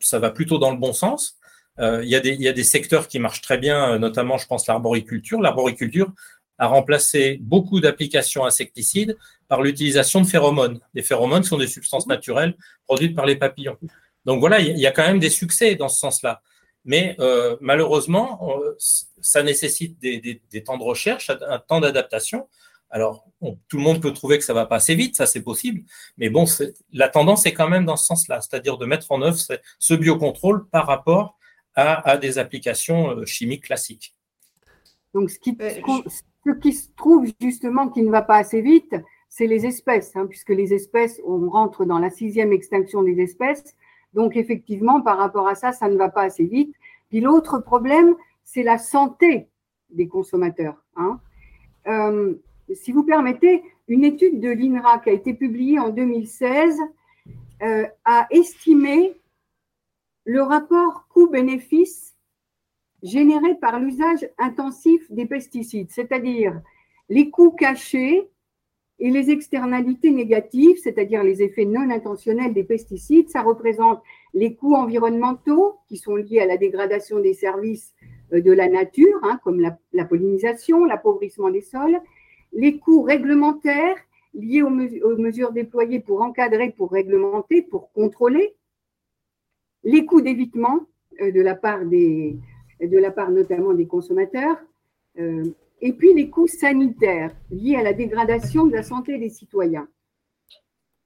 [0.00, 1.38] ça va plutôt dans le bon sens.
[1.78, 4.46] Il, y a des, il, y a des, secteurs qui marchent très bien, notamment, je
[4.46, 5.40] pense, l'arboriculture.
[5.40, 6.12] L'arboriculture,
[6.60, 9.16] a remplacé beaucoup d'applications insecticides
[9.48, 10.78] par l'utilisation de phéromones.
[10.92, 12.54] Les phéromones sont des substances naturelles
[12.86, 13.78] produites par les papillons.
[14.26, 16.42] Donc voilà, il y a quand même des succès dans ce sens-là.
[16.84, 18.76] Mais euh, malheureusement, euh,
[19.22, 22.46] ça nécessite des, temps de recherche, un temps d'adaptation.
[22.90, 25.82] Alors, tout le monde peut trouver que ça va pas assez vite, ça c'est possible,
[26.18, 26.44] mais bon,
[26.92, 29.38] la tendance est quand même dans ce sens-là, c'est-à-dire de mettre en œuvre
[29.78, 31.38] ce biocontrôle par rapport
[31.74, 34.14] à, des applications euh, chimiques classiques.
[35.14, 38.94] Donc, ce qui, ce qui se trouve justement qui ne va pas assez vite,
[39.28, 43.76] c'est les espèces, hein, puisque les espèces, on rentre dans la sixième extinction des espèces.
[44.12, 46.74] Donc effectivement, par rapport à ça, ça ne va pas assez vite.
[47.08, 49.48] Puis l'autre problème, c'est la santé
[49.90, 50.84] des consommateurs.
[50.96, 51.20] Hein.
[51.86, 52.34] Euh,
[52.74, 56.76] si vous permettez, une étude de l'INRA qui a été publiée en 2016
[57.62, 59.14] euh, a estimé
[60.24, 62.16] le rapport coût-bénéfice
[63.02, 66.60] générés par l'usage intensif des pesticides, c'est-à-dire
[67.08, 68.28] les coûts cachés
[69.00, 73.30] et les externalités négatives, c'est-à-dire les effets non intentionnels des pesticides.
[73.30, 74.02] Ça représente
[74.34, 77.94] les coûts environnementaux qui sont liés à la dégradation des services
[78.32, 81.98] euh, de la nature, hein, comme la, pollinisation, l'appauvrissement des sols,
[82.52, 83.96] les coûts réglementaires
[84.34, 88.54] liés aux mesures déployées pour encadrer, pour réglementer, pour contrôler,
[89.84, 90.80] les coûts d'évitement
[91.20, 91.84] euh, de la part
[93.30, 94.56] notamment des consommateurs,
[95.18, 95.44] euh,
[95.80, 99.88] et puis les coûts sanitaires liés à la dégradation de la santé des citoyens.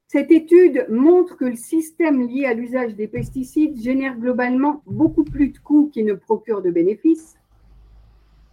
[0.08, 5.48] Cette étude montre que le système lié à l'usage des pesticides génère globalement beaucoup plus
[5.48, 7.34] de coûts qu'il ne procure de bénéfices.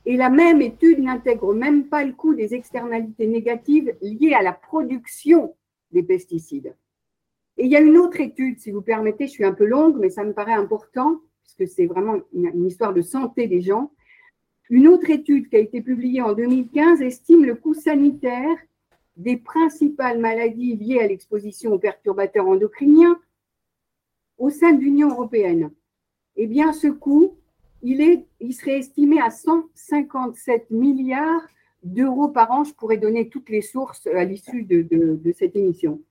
[0.05, 4.53] Et la même étude n'intègre même pas le coût des externalités négatives liées à la
[4.53, 5.55] production
[5.91, 6.75] des pesticides.
[7.57, 9.97] Et il y a une autre étude, si vous permettez, je suis un peu longue,
[9.99, 13.91] mais ça me paraît important, puisque c'est vraiment une, histoire de santé des gens.
[14.69, 18.57] Une autre étude qui a été publiée en 2015 estime le coût sanitaire
[19.17, 23.19] des principales maladies liées à l'exposition aux perturbateurs endocriniens
[24.37, 25.71] au sein de l'Union européenne.
[26.37, 27.37] Eh bien, ce coût,
[27.83, 31.45] il, est, il serait estimé à 157 milliards
[31.83, 32.63] d'euros par an.
[32.63, 36.01] Je pourrais donner toutes les sources à l'issue de, de cette émission.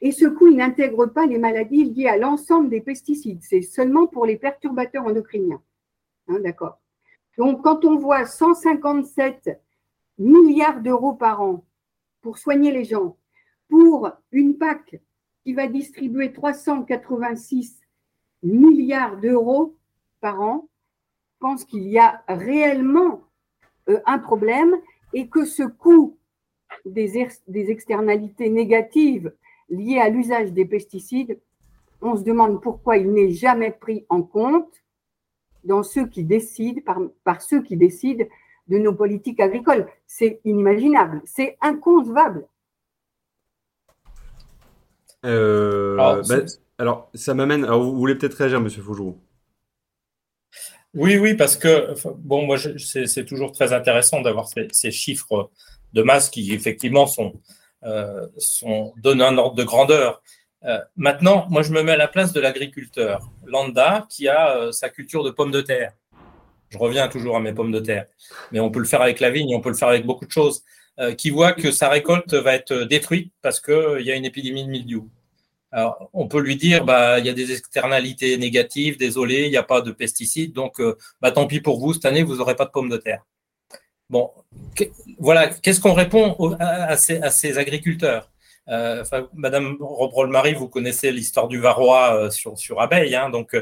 [0.00, 3.42] Et ce coût, il n'intègre pas les maladies liées à l'ensemble des pesticides.
[3.42, 5.62] C'est seulement pour les perturbateurs endocriniens.
[6.28, 6.78] Hein, D'accord.
[7.36, 9.60] Donc, quand on voit 157
[10.18, 11.64] milliards d'euros par an
[12.20, 13.16] pour soigner les gens,
[13.68, 15.00] pour une PAC
[15.44, 17.80] qui va distribuer 386
[18.42, 19.76] milliards d'euros
[20.20, 20.68] par an,
[21.34, 23.22] je pense qu'il y a réellement
[23.88, 24.74] euh, un problème
[25.12, 26.18] et que ce coût
[26.84, 29.32] des, des externalités négatives
[29.68, 31.38] liés à l'usage des pesticides,
[32.00, 34.72] on se demande pourquoi il n'est jamais pris en compte
[35.64, 36.80] dans ceux qui décident,
[37.24, 38.24] par, ceux qui décident
[38.68, 39.86] de nos politiques agricoles.
[40.06, 42.46] C'est inimaginable, c'est inconcevable.
[45.26, 45.96] Euh,
[46.78, 47.66] alors, bah, ça m'amène.
[47.66, 49.18] vous voulez peut-être réagir, Monsieur Faugeroux
[50.94, 55.50] Oui, oui, parce que bon, moi, c'est toujours très intéressant d'avoir ces, chiffres
[55.92, 57.40] de masse qui effectivement sont
[58.38, 60.22] sont, donnent un ordre de grandeur.
[60.64, 64.72] Euh, maintenant, moi, je me mets à la place de l'agriculteur lambda qui a euh,
[64.72, 65.92] sa culture de pommes de terre.
[66.70, 68.06] Je reviens toujours à mes pommes de terre,
[68.52, 70.30] mais on peut le faire avec la vigne, on peut le faire avec beaucoup de
[70.30, 70.62] choses.
[71.16, 74.68] qui voit que sa récolte va être détruite parce qu'il y a une épidémie de
[74.68, 75.08] mildiou.
[76.12, 79.62] On peut lui dire, bah, il y a des externalités négatives, désolé, il n'y a
[79.62, 80.82] pas de pesticides, donc
[81.20, 83.22] bah, tant pis pour vous, cette année, vous n'aurez pas de pommes de terre.
[84.10, 84.30] Bon,
[85.18, 88.30] voilà, qu'est-ce qu'on répond à, ces, agriculteurs?
[88.68, 89.02] Euh,
[89.34, 93.14] Madame Robrol-Marie, vous connaissez l'histoire du varroa sur, sur abeilles.
[93.14, 93.56] Hein, donc,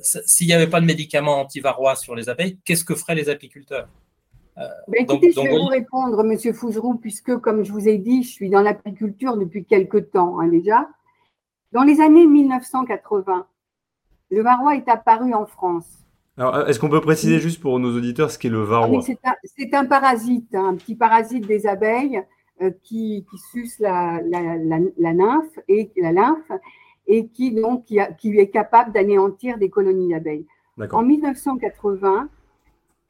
[0.00, 3.88] s'il n'y avait pas de médicaments anti-varroa sur les abeilles, qu'est-ce que feraient les apiculteurs?
[4.56, 8.28] Ben, écoutez, je vais vous répondre, Monsieur Fougeroux, puisque, comme je vous ai dit, je
[8.28, 10.88] suis dans l'apiculture depuis quelque temps hein, déjà.
[11.72, 13.46] Dans les années 1980,
[14.30, 16.03] le varroa est apparu en France.
[16.36, 19.74] Alors, est-ce qu'on peut préciser juste pour nos auditeurs ce qu'est le varroa ah C'est
[19.74, 22.22] un, parasite, hein, un petit parasite des abeilles
[22.60, 26.50] euh, qui, suce la, nymphe et la lymphe
[27.06, 30.46] et qui donc qui, est capable d'anéantir des colonies d'abeilles.
[30.90, 32.28] En 1980,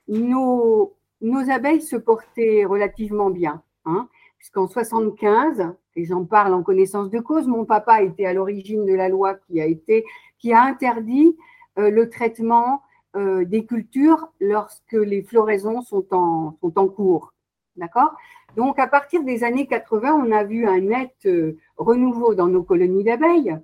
[0.09, 7.09] nos, nos abeilles se portaient relativement bien, hein, puisqu'en 75, et j'en parle en connaissance
[7.09, 10.05] de cause, mon papa était à l'origine de la loi qui a été
[10.39, 11.37] qui a interdit
[11.79, 12.83] euh, le traitement
[13.17, 17.33] euh, des cultures lorsque les floraisons sont en, cours.
[17.77, 18.13] D'accord?
[18.57, 22.65] Donc, à partir des années 80, on a vu un net euh, renouveau dans nos
[22.65, 23.57] colonies d'abeilles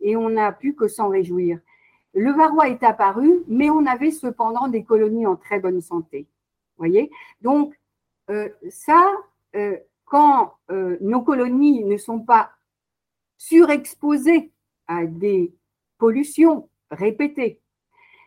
[0.00, 1.58] et on n'a pu que s'en réjouir.
[2.14, 6.26] Le varroa est apparu, mais on avait cependant des colonies en très bonne santé.
[6.78, 7.10] voyez?
[7.42, 7.78] Donc,
[8.30, 9.12] euh, ça,
[10.06, 12.50] quand nos colonies ne sont pas
[13.36, 14.50] surexposées
[14.88, 15.52] à des
[15.98, 17.60] pollutions répétées,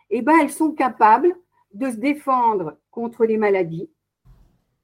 [0.10, 1.36] eh ben, elles sont capables
[1.74, 3.90] de se défendre contre les maladies.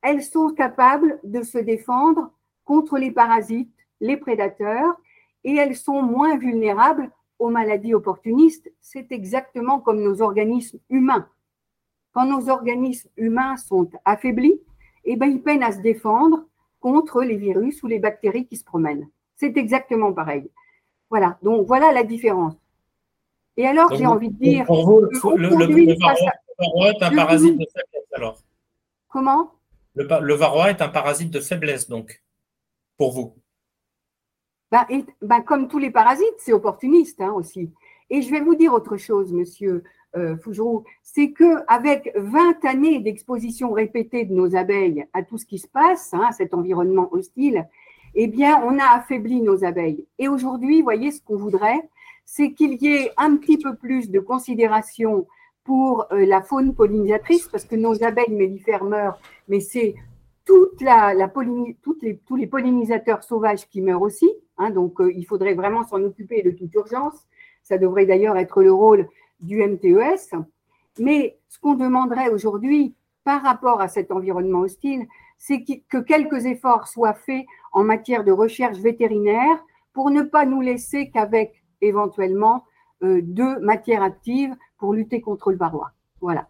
[0.02, 2.32] Elles sont capables de se défendre
[2.66, 4.96] contre les parasites, les prédateurs,
[5.44, 7.10] et elles sont moins vulnérables
[7.40, 8.72] aux maladies opportunistes.
[8.82, 11.28] C'est exactement comme nos organismes humains.
[12.14, 14.62] Quand nos organismes humains sont affaiblis,
[15.06, 16.46] eh ben, ils peinent à se défendre
[16.80, 19.10] contre les virus ou les bactéries qui se promènent.
[19.36, 20.50] C'est exactement pareil.
[21.10, 22.56] Voilà, donc voilà la différence.
[23.58, 24.66] Et alors, j'ai envie de dire.
[24.66, 28.38] Pour vous, le, varroa, est un parasite de faiblesse, alors
[29.10, 29.52] Comment?
[29.96, 32.24] Le, varroa est un parasite de faiblesse, donc,
[32.98, 33.36] pour vous
[34.72, 34.88] bah,
[35.22, 37.72] bah, Comme tous les parasites, c'est opportuniste hein, aussi.
[38.10, 39.84] Et je vais vous dire autre chose, monsieur
[40.16, 45.60] euh, Fougeroux, c'est qu'avec 20 années d'exposition répétée de nos abeilles à tout ce qui
[45.60, 47.68] se passe, hein, cet environnement hostile,
[48.16, 50.06] eh bien, on a affaibli nos abeilles.
[50.20, 51.90] Et aujourd'hui, voyez ce qu'on voudrait,
[52.26, 55.28] c'est qu'il y ait un petit peu plus de considération
[55.64, 59.96] pour euh, la faune pollinisatrice, parce que nos abeilles mellifères meurent, mais c'est
[60.46, 61.78] toute la, les,
[62.26, 64.30] tous les pollinisateurs sauvages qui meurent aussi.
[64.58, 67.26] Hein, donc, euh, il faudrait vraiment s'en occuper de toute urgence.
[67.64, 69.08] Ça devrait d'ailleurs être le rôle
[69.40, 70.36] du MTES.
[71.00, 75.08] Mais ce qu'on demanderait aujourd'hui par rapport à cet environnement hostile,
[75.38, 80.62] c'est que quelques efforts soient faits en matière de recherche vétérinaire pour ne pas nous
[80.62, 82.66] laisser qu'avec éventuellement
[83.04, 85.92] euh, de matières actives pour lutter contre le varroa.
[86.22, 86.48] Voilà.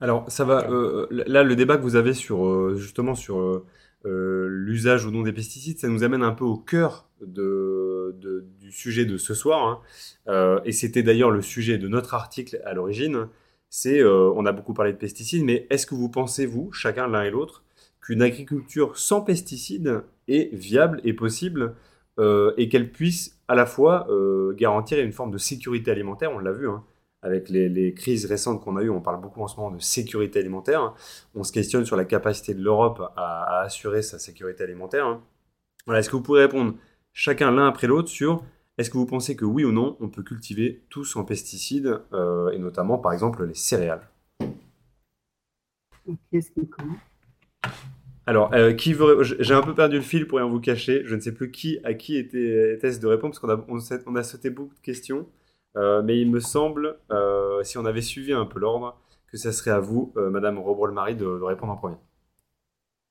[0.00, 0.70] Alors, ça va.
[0.70, 3.64] Euh, là, le débat que vous avez sur euh, justement sur
[4.04, 9.18] l'usage ou non des pesticides, ça nous amène un peu au cœur du sujet de
[9.18, 9.82] ce soir.
[10.26, 10.60] Hein.
[10.64, 13.28] et c'était d'ailleurs le sujet de notre article à l'origine.
[13.68, 17.24] C'est, on a beaucoup parlé de pesticides, mais est-ce que vous pensez, vous, chacun l'un
[17.24, 17.64] et l'autre,
[18.00, 21.74] qu'une agriculture sans pesticides est viable et possible
[22.18, 26.38] euh, et qu'elle puisse à la fois euh, garantir une forme de sécurité alimentaire, on
[26.38, 26.84] l'a vu, hein,
[27.22, 30.38] avec les, crises récentes qu'on a eues, on parle beaucoup en ce moment de sécurité
[30.38, 30.94] alimentaire,
[31.34, 35.06] on se questionne sur la capacité de l'Europe à, assurer sa sécurité alimentaire.
[35.06, 35.22] Hein.
[35.86, 36.74] Voilà, est-ce que vous pourrez répondre
[37.12, 38.42] chacun l'un après l'autre sur
[38.78, 42.50] est-ce que vous pensez que oui ou non, on peut cultiver tout sans pesticides, euh,
[42.50, 44.08] et notamment par exemple les céréales?
[46.30, 46.52] Qu'est-ce
[48.28, 48.94] alors, euh, qui
[49.40, 51.00] j'ai un peu perdu le fil pour rien vous cacher.
[51.06, 54.16] Je ne sais plus qui à qui était, était-ce de répondre parce qu'on a, on,
[54.16, 55.26] a sauté beaucoup de questions.
[55.76, 59.50] Euh, mais il me semble, euh, si on avait suivi un peu l'ordre, que ça
[59.50, 61.96] serait à vous, Madame Robrol-Marie, de, répondre en premier.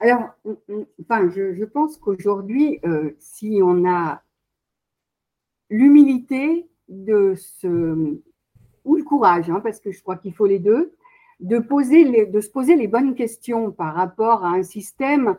[0.02, 2.80] Alors, je, pense qu'aujourd'hui,
[3.18, 4.22] si on a
[5.72, 8.20] l'humilité de ce
[8.86, 10.94] ou le courage, hein, parce que je crois qu'il faut les deux,
[11.40, 15.38] de, poser de se poser les bonnes questions par rapport à un système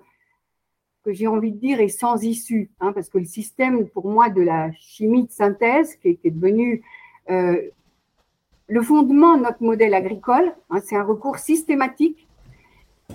[1.04, 4.28] que j'ai envie de dire est sans issue, hein, parce que le système, pour moi,
[4.28, 6.82] de la chimie de synthèse, qui est, devenu
[7.30, 7.60] euh,
[8.66, 12.28] le fondement de notre modèle agricole, hein, c'est un recours systématique,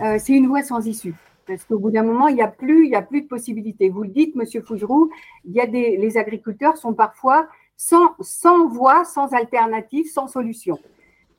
[0.02, 1.14] euh, c'est une voie sans issue.
[1.46, 3.90] Parce qu'au bout d'un moment, il n'y a plus, il y a plus de possibilités.
[3.90, 5.12] Vous le dites, Monsieur Fougeroux,
[5.46, 10.80] il y a des, les agriculteurs sont parfois sans, sans voie, sans alternative, sans solution.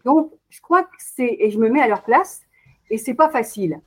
[0.05, 2.43] Donc, je crois que c'est, et je me mets à leur place,
[2.91, 3.81] et c'est pas facile.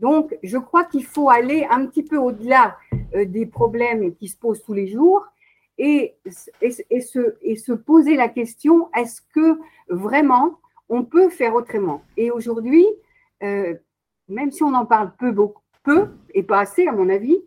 [0.00, 2.76] Donc, je crois qu'il faut aller un petit peu au-delà
[3.14, 5.26] euh, des problèmes qui se posent tous les jours
[5.78, 9.58] et, se, poser la question est-ce que
[9.88, 10.58] vraiment
[10.88, 12.02] on peut faire autrement?
[12.16, 12.86] Et aujourd'hui,
[13.42, 13.74] euh,
[14.28, 15.34] même si on en parle peu,
[15.82, 17.38] peu et pas assez à mon avis,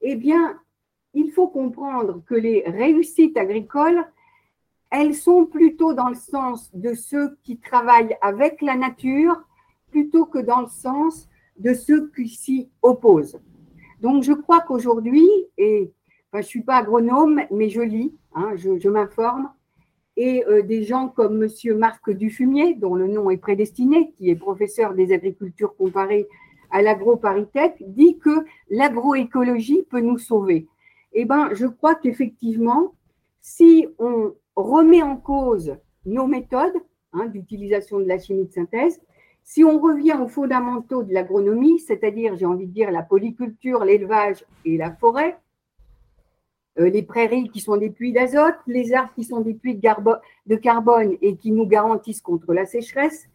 [0.00, 0.58] eh bien,
[1.14, 4.04] il faut comprendre que les réussites agricoles,
[4.92, 9.42] elles sont plutôt dans le sens de ceux qui travaillent avec la nature
[9.90, 11.28] plutôt que dans le sens
[11.58, 13.40] de ceux qui s'y opposent.
[14.02, 15.26] Donc, je crois qu'aujourd'hui,
[15.56, 15.90] et
[16.32, 19.50] je ne suis pas agronome, mais je lis, hein, je, m'informe,
[20.18, 21.78] et euh, des gens comme M.
[21.78, 26.28] Marc Dufumier, dont le nom est prédestiné, qui est professeur des agricultures comparées
[26.70, 30.66] à l'agro-paritech, dit que l'agroécologie peut nous sauver.
[31.14, 32.94] Eh bien, je crois qu'effectivement,
[33.40, 36.76] si on remet en cause nos méthodes
[37.12, 39.00] hein, d'utilisation de la chimie de synthèse,
[39.44, 44.44] si on revient aux fondamentaux de l'agronomie, c'est-à-dire, j'ai envie de dire, la polyculture, l'élevage
[44.64, 45.38] et la forêt,
[46.78, 50.56] euh, les prairies qui sont des puits d'azote, les arbres qui sont des puits de,
[50.56, 53.26] carbone et qui nous garantissent contre la sécheresse,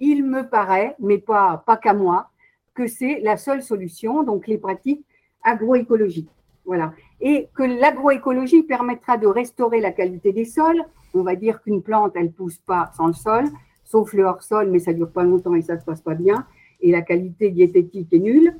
[0.00, 2.30] il me paraît, mais pas, pas qu'à moi,
[2.74, 5.04] que c'est la seule solution, donc les pratiques
[5.42, 6.30] agroécologiques.
[6.64, 6.92] Voilà.
[7.20, 10.82] Et que l'agroécologie permettra de restaurer la qualité des sols.
[11.14, 13.44] On va dire qu'une plante, elle ne pousse pas sans le sol,
[13.84, 16.14] sauf le hors-sol, mais ça ne dure pas longtemps et ça ne se passe pas
[16.14, 16.46] bien.
[16.80, 18.54] Et la qualité diététique est nulle.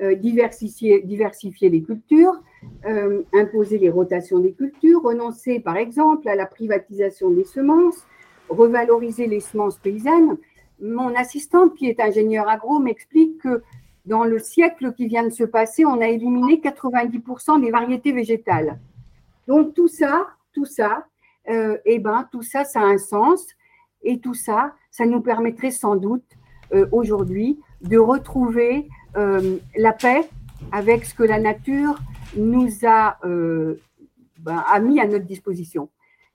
[0.00, 2.34] Euh, diversifier, diversifier les cultures,
[2.86, 8.06] euh, imposer les rotations des cultures, renoncer par exemple à la privatisation des semences,
[8.48, 10.36] revaloriser les semences paysannes
[10.82, 13.62] mon assistante, qui est ingénieure agro, m'explique que
[14.04, 18.80] dans le siècle qui vient de se passer, on a éliminé 90% des variétés végétales.
[19.46, 21.06] Donc tout ça, tout ça,
[21.48, 23.46] euh, eh ben, tout ça, ça a un sens.
[24.02, 26.24] Et tout ça, ça nous permettrait sans doute
[26.74, 28.88] euh, aujourd'hui de retrouver
[29.76, 30.26] la paix
[30.70, 31.98] avec ce que la nature
[32.36, 35.88] nous a, ben, a mis à notre disposition.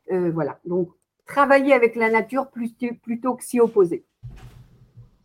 [0.10, 0.60] voilà.
[0.66, 0.90] Donc,
[1.26, 4.04] travailler avec la nature plutôt que s'y opposer.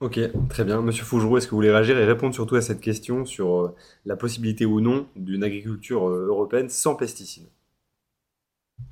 [0.03, 0.83] Ok, très bien.
[0.83, 3.77] Monsieur Fougeroux, est-ce que vous voulez réagir et répondre surtout à cette question sur euh,
[4.05, 7.47] la possibilité ou non d'une agriculture euh, européenne sans pesticides?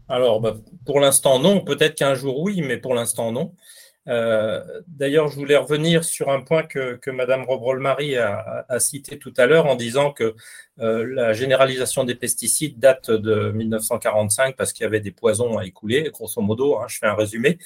[0.08, 0.54] Alors, bah,
[0.86, 1.62] pour l'instant, non.
[1.64, 3.56] Peut-être qu'un jour, oui, mais pour l'instant, non.
[4.08, 9.32] Euh, d'ailleurs, je voulais revenir sur un point que, que Madame Robrol-Marie a, cité tout
[9.36, 10.34] à l'heure en disant que
[10.80, 15.66] euh, la généralisation des pesticides date de 1945 parce qu'il y avait des poisons à
[15.66, 16.78] écouler, grosso modo.
[16.78, 17.58] Hein, je fais un résumé.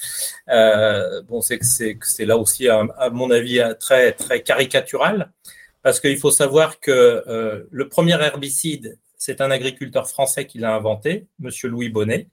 [0.48, 5.32] Euh, bon, c'est que c'est là aussi, à, mon avis, très très caricatural
[5.82, 11.26] parce qu'il faut savoir que le premier herbicide, c'est un agriculteur français qui l'a inventé,
[11.38, 12.28] Monsieur Louis Bonnet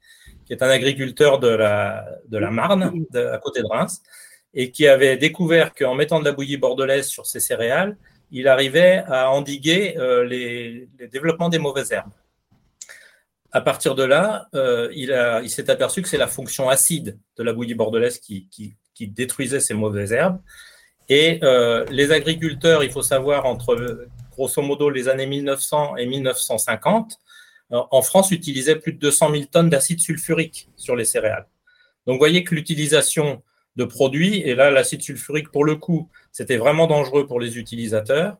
[0.51, 4.01] qui est un agriculteur de la, de la Marne, à côté de Reims,
[4.53, 7.95] et qui avait découvert qu'en mettant de la bouillie bordelaise sur ses céréales,
[8.31, 12.11] il arrivait à endiguer euh, les, développements des mauvaises herbes.
[13.53, 17.43] À partir de là, euh, il, il s'est aperçu que c'est la fonction acide de
[17.43, 18.75] la bouillie bordelaise qui, qui,
[19.07, 20.41] détruisait ces mauvaises herbes.
[21.07, 27.17] Et euh, les agriculteurs, il faut savoir, entre grosso modo les années 1900 et 1950,
[27.71, 31.47] en France, utilisait plus de 200 000 tonnes d'acide sulfurique sur les céréales.
[32.05, 33.41] Donc, vous voyez que l'utilisation
[33.75, 38.37] de produits, et là, l'acide sulfurique, pour le coup, c'était vraiment dangereux pour les utilisateurs.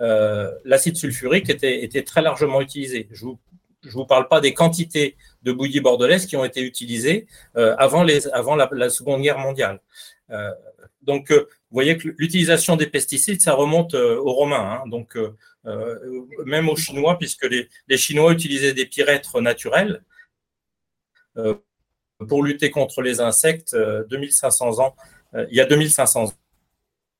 [0.00, 3.08] Euh, l'acide sulfurique était, très largement utilisé.
[3.12, 7.76] Je ne vous, parle pas des quantités de bouillie bordelaise qui ont été utilisées euh,
[7.78, 9.80] avant, la, Seconde Guerre mondiale.
[10.30, 10.50] Euh,
[11.02, 14.80] donc, vous voyez que l'utilisation des pesticides, ça remonte aux Romains.
[14.82, 14.88] Hein.
[14.88, 15.16] donc,
[16.44, 20.02] même aux Chinois, puisque les, Chinois utilisaient des pyrètres naturels
[21.36, 21.54] euh,
[22.28, 24.96] pour lutter contre les insectes 2500 euh, ans,
[25.50, 26.24] il y a 2500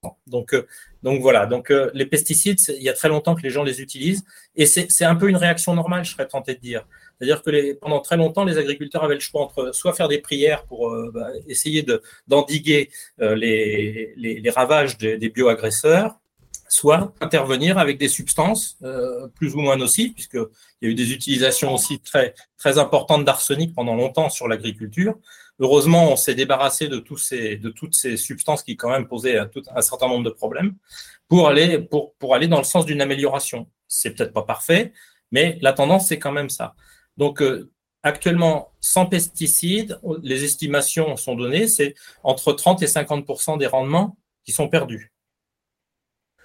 [0.02, 0.18] ans.
[0.26, 0.54] Donc,
[1.02, 4.22] donc voilà, donc les pesticides, il y a très longtemps que les gens les utilisent
[4.54, 6.86] et c'est un peu une réaction normale, je serais tenté de dire.
[7.18, 10.18] C'est-à-dire que les, pendant très longtemps, les agriculteurs avaient le choix entre soit faire des
[10.18, 11.84] prières pour bah, essayer
[12.28, 16.20] d'endiguer les, les, ravages des, des bioagresseurs,
[16.68, 20.46] soit intervenir avec des substances euh, plus ou moins nocives, puisqu'il
[20.82, 25.16] y a eu des utilisations aussi très, très importantes d'arsenic pendant longtemps sur l'agriculture.
[25.60, 29.38] Heureusement, on s'est débarrassé de, tous ces, de toutes ces substances qui quand même posaient
[29.38, 30.74] un, certain nombre de problèmes
[31.28, 33.68] pour aller, pour, pour aller dans le sens d'une amélioration.
[33.86, 34.92] C'est peut-être pas parfait,
[35.30, 36.74] mais la tendance, c'est quand même ça.
[37.16, 37.70] Donc, euh,
[38.02, 41.94] actuellement, sans pesticides, les estimations sont données, c'est
[42.24, 45.13] entre 30 et 50 des rendements qui sont perdus.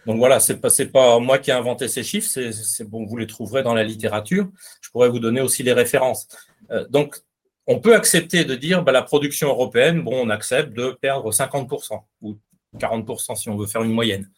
[0.05, 3.27] Donc voilà, c'est pas pas moi qui ai inventé ces chiffres, c'est bon, vous les
[3.27, 4.49] trouverez dans la littérature.
[4.81, 6.27] Je pourrais vous donner aussi les références.
[6.71, 7.21] Euh, donc
[7.67, 12.37] on peut accepter de dire bah, la production européenne, on accepte de perdre 50% ou
[12.77, 14.29] 40% si on veut faire une moyenne.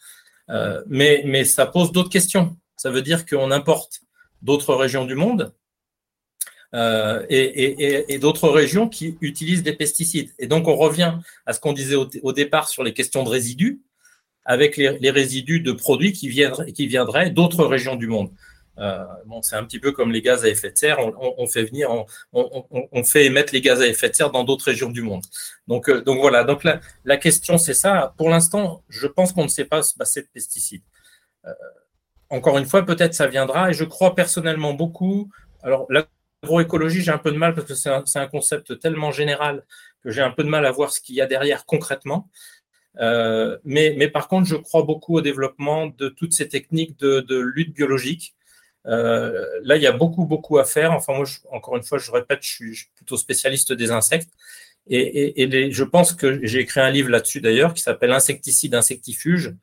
[0.50, 2.58] Euh, mais, mais ça pose d'autres questions.
[2.76, 4.02] Ça veut dire qu'on importe
[4.42, 5.54] d'autres régions du monde
[6.74, 10.32] et, d'autres régions qui utilisent des pesticides.
[10.40, 13.82] Et donc, on revient à ce qu'on disait au, départ sur les questions de résidus,
[14.46, 18.32] avec les, résidus de produits qui, viendraient, qui viendraient d'autres régions du monde.
[18.80, 20.98] Euh, bon, c'est un petit peu comme les gaz à effet de serre.
[21.00, 21.90] On, fait venir,
[22.34, 25.24] on, fait émettre les gaz à effet de serre dans d'autres régions du monde.
[25.68, 26.44] Donc, euh, donc voilà.
[26.44, 28.14] Donc la, la question, c'est ça.
[28.18, 30.84] Pour l'instant, je pense qu'on ne sait pas se passer de pesticides.
[31.46, 31.54] Euh,
[32.30, 33.70] encore une fois, peut-être ça viendra.
[33.70, 35.30] Et je crois personnellement beaucoup.
[35.64, 39.64] Alors l'agroécologie, j'ai un peu de mal parce que c'est un, un, concept tellement général
[40.04, 42.30] que j'ai un peu de mal à voir ce qu'il y a derrière concrètement.
[42.96, 47.74] Mais, mais, par contre, je crois beaucoup au développement de toutes ces techniques de, lutte
[47.74, 48.36] biologique
[48.88, 50.92] euh, là, il y a beaucoup, beaucoup à faire.
[50.92, 54.32] Enfin, moi, encore une fois, je répète, je suis, plutôt spécialiste des insectes.
[54.88, 59.56] Et, je pense que j'ai écrit un livre là-dessus d'ailleurs qui s'appelle Insecticide, insectifuge.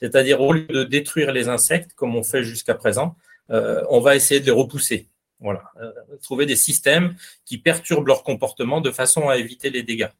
[0.00, 3.16] C'est-à-dire, au lieu de détruire les insectes comme on fait jusqu'à présent,
[3.50, 5.08] euh, on va essayer de les repousser.
[5.40, 5.62] Voilà.
[5.80, 7.14] Euh, trouver des systèmes
[7.44, 10.10] qui perturbent leur comportement de façon à éviter les dégâts.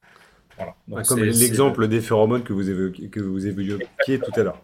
[0.57, 1.02] Voilà.
[1.04, 4.62] comme l'exemple des phéromones que vous évoquiez, que vous évoquiez tout à l'heure.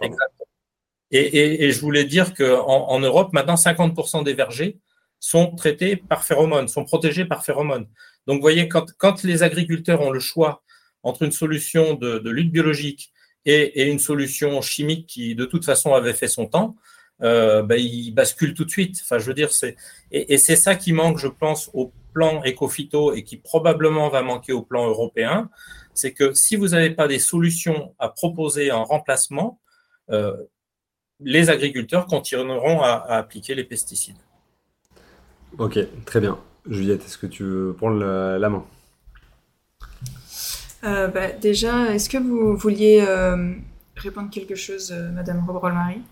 [1.10, 4.78] Et, je voulais dire qu'en en Europe, maintenant, 50% des vergers
[5.20, 7.86] sont traités par phéromones, sont protégés par phéromones.
[8.26, 10.62] Donc, vous voyez, quand, les agriculteurs ont le choix
[11.02, 13.12] entre une solution de, lutte biologique
[13.44, 16.76] et, une solution chimique qui, de toute façon, avait fait son temps,
[17.22, 18.98] euh, ben, ils basculent tout de suite.
[19.02, 19.76] Enfin, je veux dire, c'est
[20.10, 24.52] et, c'est ça qui manque, je pense, au plan éco-phyto et qui probablement va manquer
[24.52, 25.50] au plan européen,
[25.94, 29.60] c'est que si vous n'avez pas des solutions à proposer en remplacement,
[30.10, 30.36] euh,
[31.20, 34.16] les agriculteurs continueront à, appliquer les pesticides.
[35.58, 36.38] Ok, très bien.
[36.68, 38.64] Juliette, est-ce que tu veux prendre la, main?
[40.84, 43.52] Euh, bah, Déjà, est-ce que vous vouliez euh,
[43.96, 46.02] répondre quelque chose, euh, Madame Robrol-Marie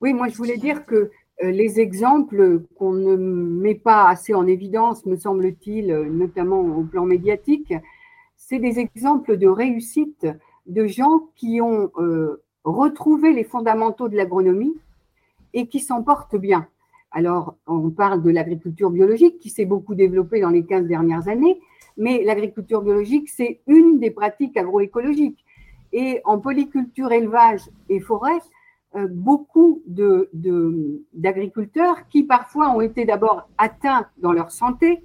[0.00, 1.10] Oui, moi je voulais dire que
[1.42, 7.74] les exemples qu'on ne met pas assez en évidence, me semble-t-il, notamment au plan médiatique,
[8.36, 10.26] c'est des exemples de réussite
[10.66, 11.90] de gens qui ont
[12.66, 14.74] retrouver les fondamentaux de l'agronomie
[15.54, 16.66] et qui s'en portent bien.
[17.12, 21.60] Alors, on parle de l'agriculture biologique qui s'est beaucoup développée dans les 15 dernières années,
[21.96, 25.44] mais l'agriculture biologique, c'est une des pratiques agroécologiques.
[25.92, 28.40] Et en polyculture, élevage et forêt,
[28.96, 35.04] euh, beaucoup d'agriculteurs qui parfois ont été d'abord atteints dans leur santé,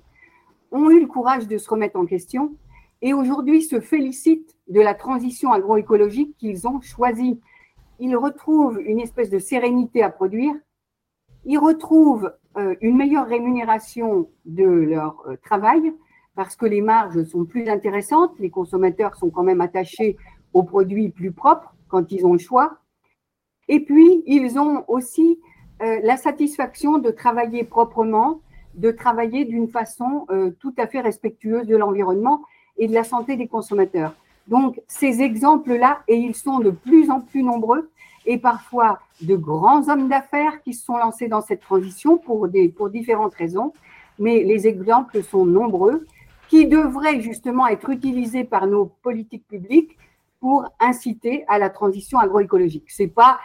[0.71, 2.53] ont eu le courage de se remettre en question
[3.01, 7.39] et aujourd'hui se félicitent de la transition agroécologique qu'ils ont choisie.
[7.99, 10.53] Ils retrouvent une espèce de sérénité à produire,
[11.45, 15.93] ils retrouvent euh, une meilleure rémunération de leur euh, travail
[16.35, 20.17] parce que les marges sont plus intéressantes, les consommateurs sont quand même attachés
[20.53, 22.77] aux produits plus propres quand ils ont le choix.
[23.67, 25.39] Et puis, ils ont aussi
[25.81, 28.41] euh, la satisfaction de travailler proprement,
[28.75, 30.25] de travailler d'une façon
[30.61, 32.41] tout à fait respectueuse de l'environnement
[32.77, 34.13] et de la santé des consommateurs.
[34.47, 37.89] Donc, ces exemples-là, et ils sont de plus en plus nombreux,
[38.25, 42.69] et parfois de grands hommes d'affaires qui se sont lancés dans cette transition pour, des,
[42.69, 43.73] pour différentes raisons,
[44.19, 46.05] mais les exemples sont nombreux,
[46.49, 49.97] qui devraient justement être utilisés par nos politiques publiques
[50.39, 52.89] pour inciter à la transition agroécologique.
[52.89, 53.39] C'est pas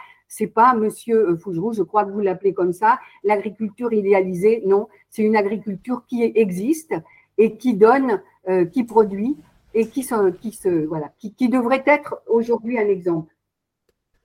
[0.53, 4.61] pas Monsieur Fougerou, je crois que vous l'appelez comme ça, l'agriculture idéalisée.
[4.65, 6.93] Non, c'est une agriculture qui existe
[7.37, 9.35] et qui donne, euh, qui produit
[9.73, 13.33] et qui, se, qui, se, voilà, qui, devrait être aujourd'hui un exemple.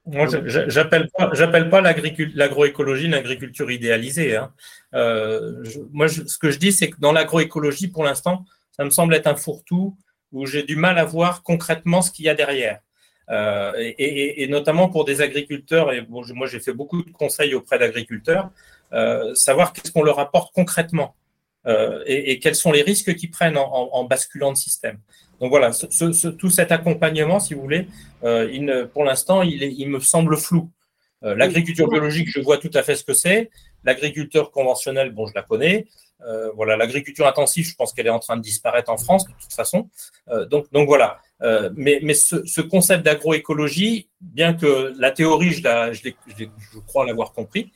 [0.07, 4.37] Moi, j'appelle pas, pas l'agroécologie une agriculture idéalisée.
[4.37, 4.53] Hein.
[4.95, 9.15] Euh, moi, ce que je dis, c'est que dans l'agroécologie, pour l'instant, ça me semble
[9.15, 9.97] être un fourre-tout
[10.33, 12.81] où j'ai du mal à voir concrètement ce qu'il y a derrière.
[13.31, 18.51] Euh, et, notamment pour des agriculteurs, et moi j'ai fait beaucoup de conseils auprès d'agriculteurs,
[19.35, 21.15] savoir qu'est-ce qu'on leur apporte concrètement
[22.07, 24.99] et, quels sont les risques qu'ils prennent en, basculant de système.
[25.43, 25.73] Donc voilà,
[26.39, 27.89] tout cet accompagnement, si vous voulez,
[28.23, 30.71] euh, pour l'instant, il, me semble flou.
[31.25, 33.51] Euh, l'agriculture biologique, je vois tout à fait ce que c'est.
[33.83, 35.87] L'agriculteur conventionnel, bon, je la connais.
[36.25, 39.33] Euh, voilà, l'agriculture intensive, je pense qu'elle est en train de disparaître en France de
[39.33, 39.91] toute façon.
[40.49, 41.19] donc, donc voilà.
[41.75, 45.61] mais, ce, concept d'agroécologie, bien que la théorie, je,
[46.39, 47.73] je, crois l'avoir compris,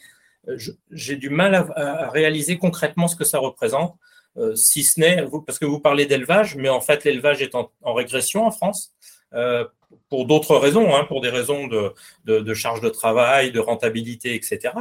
[0.90, 3.96] j'ai du mal à, réaliser concrètement ce que ça représente.
[4.38, 7.70] Euh, si ce n'est, parce que vous parlez d'élevage, mais en fait l'élevage est en,
[7.84, 8.92] régression en France,
[9.34, 9.64] euh,
[10.10, 14.74] pour d'autres raisons, hein, pour des raisons de, charge de travail, de rentabilité, etc.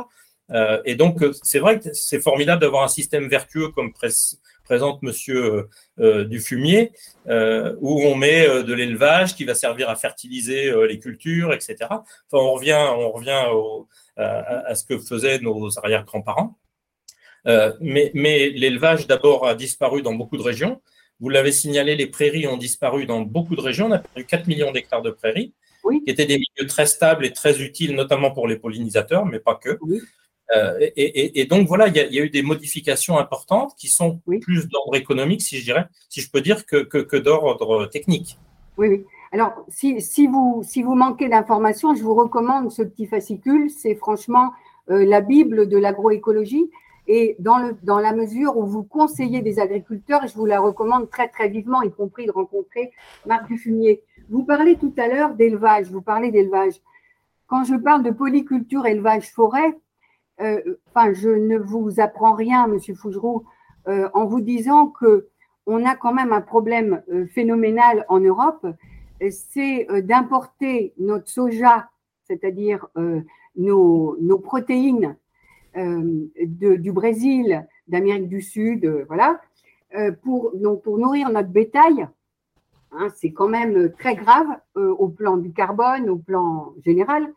[0.51, 3.93] Euh, et donc c'est vrai que c'est formidable d'avoir un système vertueux comme
[4.63, 6.91] présente Monsieur Dufumier,
[7.27, 11.77] où on met de l'élevage qui va servir à fertiliser les cultures, etc.
[11.81, 13.45] Enfin, on revient, on revient
[14.17, 16.57] à, ce que faisaient nos arrière-grands-parents.
[17.45, 20.81] mais, mais l'élevage, d'abord, a disparu dans beaucoup de régions.
[21.19, 23.87] Vous l'avez signalé, les prairies ont disparu dans beaucoup de régions.
[23.87, 25.53] On a perdu 4 millions d'hectares de prairies,
[25.83, 29.55] qui étaient des milieux très stables et très utiles, notamment pour les pollinisateurs, mais pas
[29.55, 29.79] que.
[30.55, 34.95] Euh, et, donc voilà, il y, a eu des modifications importantes qui sont plus d'ordre
[34.95, 38.37] économique, si je dirais, si je peux dire, que, que, d'ordre technique.
[38.77, 39.05] Oui, oui.
[39.35, 43.69] Alors, si, vous, manquez d'informations, je vous recommande ce petit fascicule.
[43.69, 44.53] C'est franchement
[44.89, 46.71] euh, la Bible de l'agroécologie.
[47.09, 51.49] Et dans, la mesure où vous conseillez des agriculteurs, je vous la recommande très très
[51.49, 52.93] vivement, y compris de rencontrer
[53.25, 54.01] Marc Dufumier.
[54.29, 56.75] Vous parlez tout à l'heure d'élevage, vous parlez d'élevage.
[57.47, 59.77] Quand je parle de polyculture, élevage, forêt,
[60.39, 60.61] euh,
[61.11, 63.43] je ne vous apprends rien, Monsieur Fougeroux,
[63.89, 65.27] euh, en vous disant que
[65.65, 67.01] on a quand même un problème
[67.33, 68.65] phénoménal en Europe,
[69.29, 71.89] c'est d'importer notre soja,
[72.23, 72.87] c'est-à-dire
[73.55, 75.15] nos, nos, protéines
[75.75, 79.39] de, du Brésil, d'Amérique du Sud, voilà,
[80.23, 82.07] pour, donc pour nourrir notre bétail.
[82.91, 87.31] Hein, c'est quand même très grave au plan du carbone, au plan général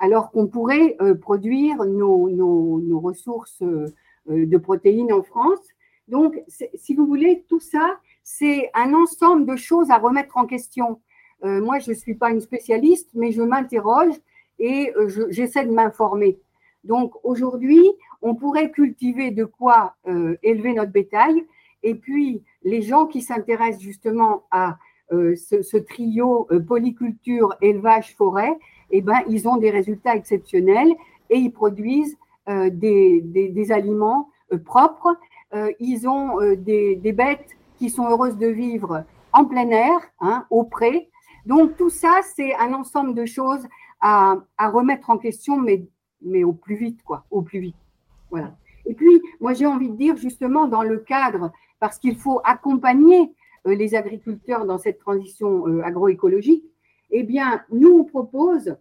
[0.00, 3.86] alors qu'on pourrait euh, produire nos, ressources euh,
[4.26, 5.60] de protéines en France.
[6.08, 6.42] Donc,
[6.74, 11.00] si vous voulez, tout ça, c'est un ensemble de choses à remettre en question.
[11.44, 14.14] Euh, moi, je ne suis pas une spécialiste, mais je m'interroge
[14.58, 14.92] et
[15.30, 16.38] j'essaie de m'informer.
[16.84, 17.82] Donc, aujourd'hui,
[18.20, 19.94] on pourrait cultiver de quoi
[20.42, 21.46] élever notre bétail.
[21.82, 24.76] Et puis, les gens qui s'intéressent justement à
[25.10, 28.54] ce, trio polyculture, élevage, forêt,
[28.90, 30.92] eh ben, ils ont des résultats exceptionnels
[31.30, 32.18] et ils produisent
[32.48, 35.16] euh, des, des, aliments euh, propres.
[35.54, 40.46] Euh, ils ont des, des, bêtes qui sont heureuses de vivre en plein air, hein,
[40.50, 41.10] au pré.
[41.50, 43.66] Donc tout ça, c'est un ensemble de choses
[44.00, 47.82] à, remettre en question, mais, au plus vite, quoi, au plus vite.
[48.30, 48.56] Voilà.
[48.86, 53.32] Et puis, moi, j'ai envie de dire justement dans le cadre, parce qu'il faut accompagner
[53.64, 56.64] les agriculteurs dans cette transition agroécologique,
[57.10, 58.76] eh bien, nous, on propose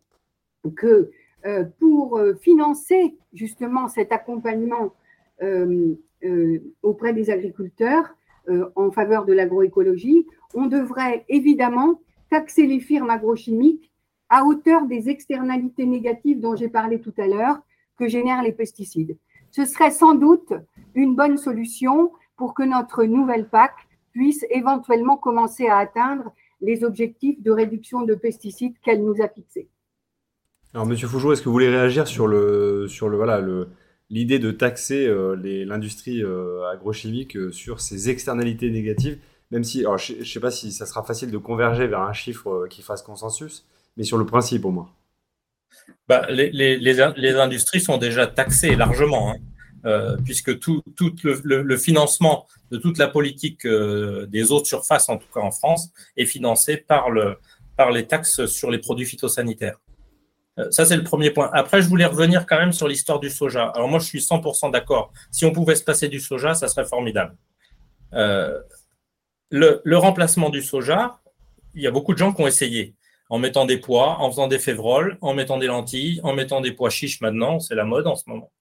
[0.75, 1.09] que
[1.47, 4.93] euh, pour euh, financer justement cet accompagnement
[5.41, 5.95] euh,
[6.83, 8.15] auprès des agriculteurs
[8.75, 13.91] en faveur de l'agroécologie, on devrait évidemment taxer les firmes agrochimiques
[14.29, 17.57] à hauteur des externalités négatives dont j'ai parlé tout à l'heure
[17.97, 19.17] que génèrent les pesticides.
[19.51, 20.53] Ce serait sans doute
[20.93, 23.73] une bonne solution pour que notre nouvelle PAC
[24.11, 29.67] puisse éventuellement commencer à atteindre les objectifs de réduction de pesticides qu'elle nous a fixés.
[30.73, 33.09] Alors, Monsieur Fougeot, est-ce que vous voulez réagir sur le, sur
[34.09, 39.17] l'idée de taxer euh, l'industrie euh, agrochimique euh, sur ses externalités négatives,
[39.51, 42.13] même si, alors, je ne sais pas si ça sera facile de converger vers un
[42.13, 43.65] chiffre qui fasse consensus,
[43.97, 44.89] mais sur le principe au moins.
[46.07, 49.31] Bah, les, les, industries sont déjà taxées largement.
[49.31, 50.17] Hein.
[50.25, 55.41] puisque tout, tout le, financement de toute la politique des autres surfaces, en tout cas
[55.41, 57.37] en France, est financé par, le,
[57.77, 59.79] par les taxes sur les produits phytosanitaires.
[60.59, 61.49] Euh, ça, c'est le premier point.
[61.53, 63.67] Après, je voulais revenir quand même sur l'histoire du soja.
[63.69, 65.13] Alors moi, je suis 100% d'accord.
[65.31, 67.35] Si on pouvait se passer du soja, ça serait formidable.
[69.51, 71.19] Le, remplacement du soja,
[71.73, 72.95] il y a beaucoup de gens qui ont essayé
[73.29, 76.71] en mettant des pois, en faisant des févroles, en mettant des lentilles, en mettant des
[76.71, 78.51] pois chiches maintenant, c'est la mode en ce moment.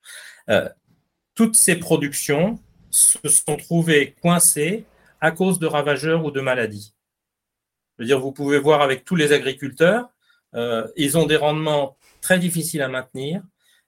[0.51, 0.69] Euh,
[1.35, 2.59] toutes ces productions
[2.91, 4.85] se sont trouvées coincées
[5.21, 6.95] à cause de ravageurs ou de maladies.
[7.97, 10.09] Je veux dire, vous pouvez voir avec tous les agriculteurs,
[10.55, 13.43] euh, ils ont des rendements très difficiles à maintenir.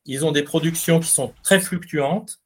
[0.07, 2.40] Ils ont des productions qui sont très fluctuantes.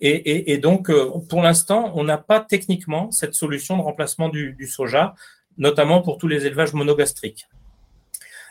[0.00, 5.14] Et, donc, euh, pour l'instant, on n'a pas techniquement cette solution de remplacement du, soja,
[5.56, 7.48] notamment pour tous les élevages monogastriques.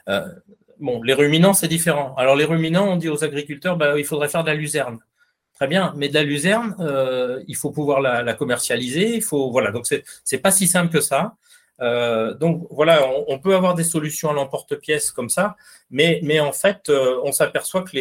[0.10, 0.28] Euh,
[0.80, 2.14] bon, les ruminants, c'est différent.
[2.16, 5.00] Alors, les ruminants, on dit aux agriculteurs, bah, il faudrait faire de la luzerne.
[5.54, 6.76] Très bien, mais de la luzerne,
[7.48, 9.16] il faut pouvoir la, commercialiser.
[9.16, 9.88] Il faut, voilà, donc
[10.24, 11.36] c'est pas si simple que ça.
[11.82, 15.56] Euh, donc voilà, on, peut avoir des solutions à l'emporte-pièce comme ça,
[15.92, 17.96] mais, en fait, euh, on s'aperçoit que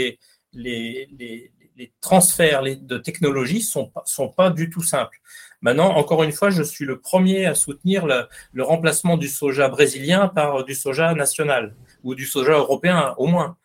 [0.53, 5.19] les, les transferts de technologie sont, sont pas du tout simples.
[5.61, 9.69] Maintenant, encore une fois, je suis le premier à soutenir le, le remplacement du soja
[9.69, 13.57] brésilien par du soja national ou du soja européen au moins.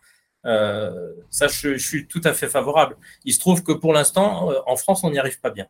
[0.46, 2.98] Euh, ça, je, je, suis tout à fait favorable.
[3.26, 5.68] Il se trouve que pour l'instant, euh, en France, on n'y arrive pas bien.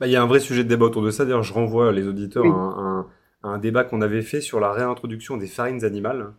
[0.00, 1.24] Bah, il y a un vrai sujet de débat autour de ça.
[1.24, 3.06] D'ailleurs, je renvoie les auditeurs à un,
[3.44, 6.32] un débat qu'on avait fait sur la réintroduction des farines animales,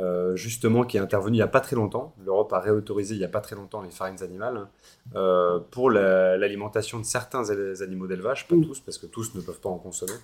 [0.00, 2.14] euh, justement qui est intervenu il n'y a pas très longtemps.
[2.24, 4.66] L'Europe a réautorisé il n'y a pas très longtemps les farines animales
[5.14, 7.50] euh, pour l'alimentation de certains
[7.82, 10.14] animaux d'élevage, pas tous, parce que tous ne peuvent pas en consommer.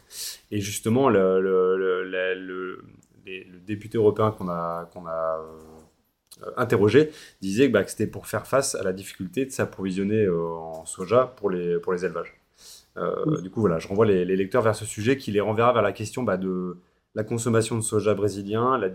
[0.51, 2.83] Et justement, le, le, le,
[3.25, 5.45] le député européen qu'on a, qu'on a
[6.57, 7.11] interrogés
[7.43, 11.51] disaient bah, que c'était pour faire face à la difficulté de s'approvisionner en soja pour
[11.51, 12.35] les, pour les élevages.
[13.43, 15.93] Du coup, voilà, je renvoie les, lecteurs vers ce sujet qui les renverra vers la
[15.93, 16.79] question bah, de
[17.17, 18.91] la consommation de soja brésilien, la,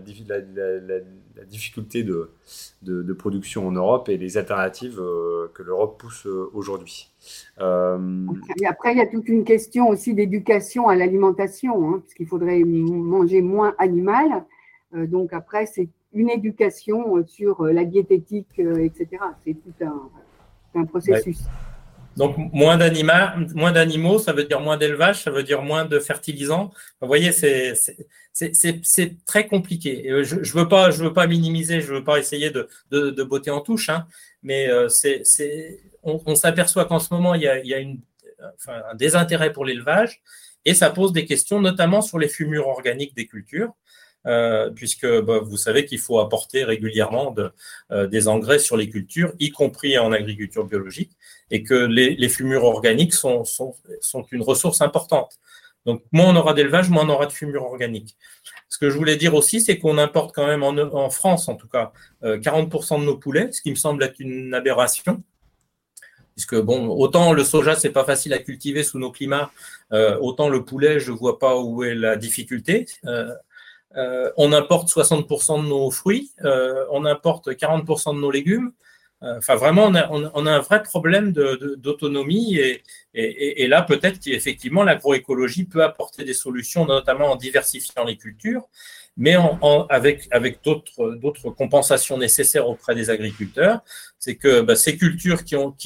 [1.44, 2.30] difficulté de,
[2.82, 7.10] de, production en Europe et les alternatives euh, que l'Europe pousse euh, aujourd'hui.
[7.60, 7.98] Euh,
[8.68, 13.42] après, il y a toute une question aussi d'éducation à l'alimentation, hein, puisqu'il faudrait manger
[13.42, 14.44] moins animal.
[14.94, 19.08] donc après, c'est une éducation sur la diététique, etc.
[19.44, 19.84] C'est tout
[20.76, 21.40] un, processus.
[22.16, 26.70] Donc, moins d'animaux, ça veut dire moins d'élevage, ça veut dire moins de fertilisants.
[27.00, 27.74] Vous voyez, c'est
[29.26, 30.04] très compliqué.
[30.22, 33.22] Je ne veux, pas, je veux pas minimiser, je ne veux pas essayer de, de,
[33.22, 34.06] botter en touche, hein,
[34.42, 34.88] mais euh,
[36.02, 38.00] on, s'aperçoit qu'en ce moment, il y a, il y a une,
[38.56, 40.22] enfin, un désintérêt pour l'élevage
[40.64, 43.72] et ça pose des questions, notamment sur les fumures organiques des cultures.
[44.24, 47.50] Euh, puisque bah, vous savez qu'il faut apporter régulièrement de,
[47.90, 51.10] euh, des engrais sur les cultures, y compris en agriculture biologique,
[51.52, 55.38] et que les, fumures organiques sont, sont, sont, une ressource importante.
[55.84, 58.16] Donc, moins on aura d'élevage, moins on aura de fumures organiques.
[58.70, 61.68] Ce que je voulais dire aussi, c'est qu'on importe quand même en, France, en tout
[61.68, 61.92] cas,
[62.22, 65.22] 40% euh, de nos poulets, ce qui me semble être une aberration.
[66.34, 69.50] Puisque, bon, autant le soja, c'est pas facile à cultiver sous nos climats,
[69.92, 72.86] euh, autant le poulet, je vois pas où est la difficulté.
[73.04, 76.32] Euh, on importe 60% de nos fruits,
[76.90, 78.72] on importe 40% de nos légumes.
[79.22, 82.58] Euh, enfin, vraiment, on a, un vrai problème d'autonomie
[83.14, 88.68] et, là, peut-être qu'effectivement, l'agroécologie peut apporter des solutions, notamment en diversifiant les cultures,
[89.16, 89.36] mais
[89.90, 90.28] avec,
[90.64, 93.80] d'autres compensations nécessaires auprès des agriculteurs.
[94.18, 95.76] C'est que bah, ces cultures qui ont,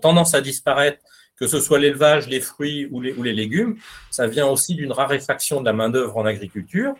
[0.00, 0.98] tendance à disparaître,
[1.36, 3.76] que ce soit l'élevage, les fruits ou les, ou les légumes,
[4.10, 6.94] ça vient aussi d'une raréfaction de la main-d'œuvre en agriculture.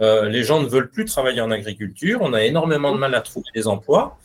[0.00, 2.20] Euh, les gens ne veulent plus travailler en agriculture.
[2.22, 4.18] On a énormément de mal à trouver des emplois.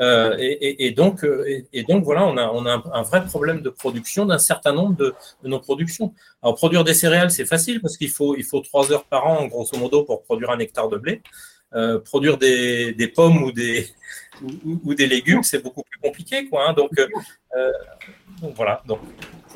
[0.00, 3.70] Euh, et, donc, euh, et, donc, voilà, on a, on a un, vrai problème de
[3.70, 5.14] production d'un certain nombre de,
[5.44, 6.12] nos productions.
[6.42, 9.46] Alors, produire des céréales, c'est facile parce qu'il faut, il faut trois heures par an,
[9.46, 11.22] grosso modo, pour produire un hectare de blé.
[12.04, 13.88] produire des, des, pommes ou des,
[14.64, 16.48] ou, des légumes, c'est beaucoup plus compliqué.
[16.48, 16.72] Quoi, hein.
[16.72, 16.90] donc,
[18.42, 18.82] donc, voilà.
[18.86, 18.98] Donc,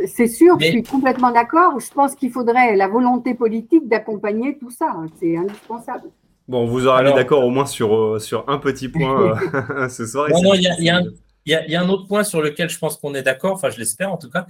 [0.07, 1.81] c'est sûr, je suis complètement d'accord.
[1.81, 4.95] Je pense qu'il faudrait la volonté politique d'accompagner tout ça.
[5.19, 6.11] C'est indispensable.
[6.49, 9.39] Bon, vous aurez mis d'accord au moins sur, euh, sur un petit point
[9.71, 10.29] euh, ce soir.
[10.31, 13.23] Non, non, il y, y, a un autre point sur lequel je pense qu'on est
[13.23, 14.47] d'accord, enfin je l'espère en tout cas.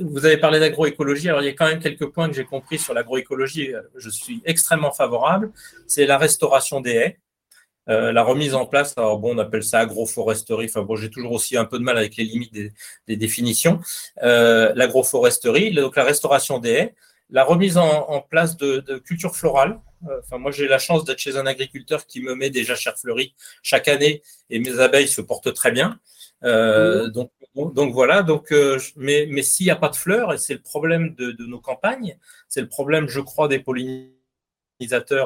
[0.00, 2.78] Vous avez parlé d'agroécologie, alors il y a quand même quelques points que j'ai compris
[2.78, 5.50] sur l'agroécologie, je suis extrêmement favorable.
[5.86, 7.18] C'est la restauration des haies.
[7.90, 10.66] Euh, la remise en place, alors bon, on appelle ça agroforesterie.
[10.66, 13.80] Enfin bon, j'ai toujours aussi un peu de mal avec les limites des, définitions.
[14.22, 16.94] Euh, l'agroforesterie, donc la restauration des haies,
[17.30, 19.80] la remise en, place de, de cultures florales.
[20.08, 22.98] Euh, enfin, moi, j'ai la chance d'être chez un agriculteur qui me met des jachères
[22.98, 25.98] fleuries chaque année et mes abeilles se portent très bien.
[26.42, 28.22] donc, donc voilà.
[28.22, 28.54] Donc,
[28.96, 31.60] mais, mais s'il n'y a pas de fleurs, et c'est le problème de, de nos
[31.60, 32.16] campagnes,
[32.48, 34.20] c'est le problème, je crois, des pollinisateurs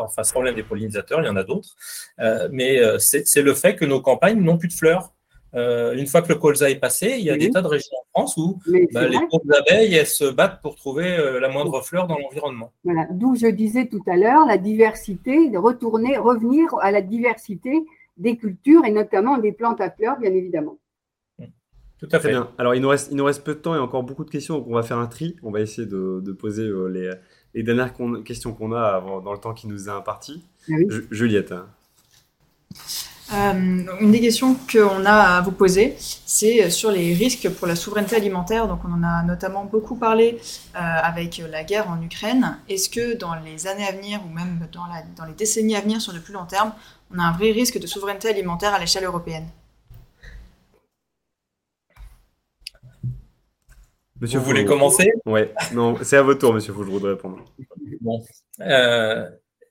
[0.03, 1.77] enfin ce problème des pollinisateurs, il y en a d'autres,
[2.21, 5.13] euh, mais euh, c'est le fait que nos campagnes n'ont plus de fleurs.
[5.55, 7.97] Euh, une fois que le colza est passé, il y a des tas de régions
[8.15, 8.61] France où
[8.93, 12.73] bah, les pauvres abeilles elles se battent pour trouver la moindre fleur dans l'environnement.
[12.85, 17.85] Voilà, d'où je disais tout à l'heure la diversité, de retourner, revenir à la diversité
[18.17, 20.79] des cultures et notamment des plantes à fleurs, bien évidemment.
[21.99, 22.31] Tout à fait.
[22.31, 22.51] bien.
[22.59, 24.59] Alors, il nous, reste, il nous reste peu de temps et encore beaucoup de questions,
[24.59, 25.37] donc on va faire un tri.
[25.43, 27.11] On va essayer de, de poser les,
[27.55, 27.95] les dernières
[28.25, 30.45] questions qu'on a dans le temps qui nous est imparti.
[30.69, 30.75] Ah
[31.11, 31.55] Juliette.
[33.33, 37.75] Euh, une des questions qu'on a à vous poser, c'est sur les risques pour la
[37.75, 38.69] souveraineté alimentaire.
[38.69, 40.39] Donc, on en a notamment beaucoup parlé
[40.77, 42.59] euh, avec la guerre en Ukraine.
[42.69, 44.85] Est-ce que dans les années à venir, ou même dans,
[45.17, 46.73] dans les décennies à venir, sur le plus long terme,
[47.15, 49.47] on a un vrai risque de souveraineté alimentaire à l'échelle européenne?
[54.21, 55.13] Monsieur Vous voulez commencer?
[55.27, 55.41] Oui,
[55.73, 57.39] non, c'est à votre tour, monsieur Fougeroux, de répondre.
[58.01, 58.23] Bon.
[58.61, 59.29] Euh,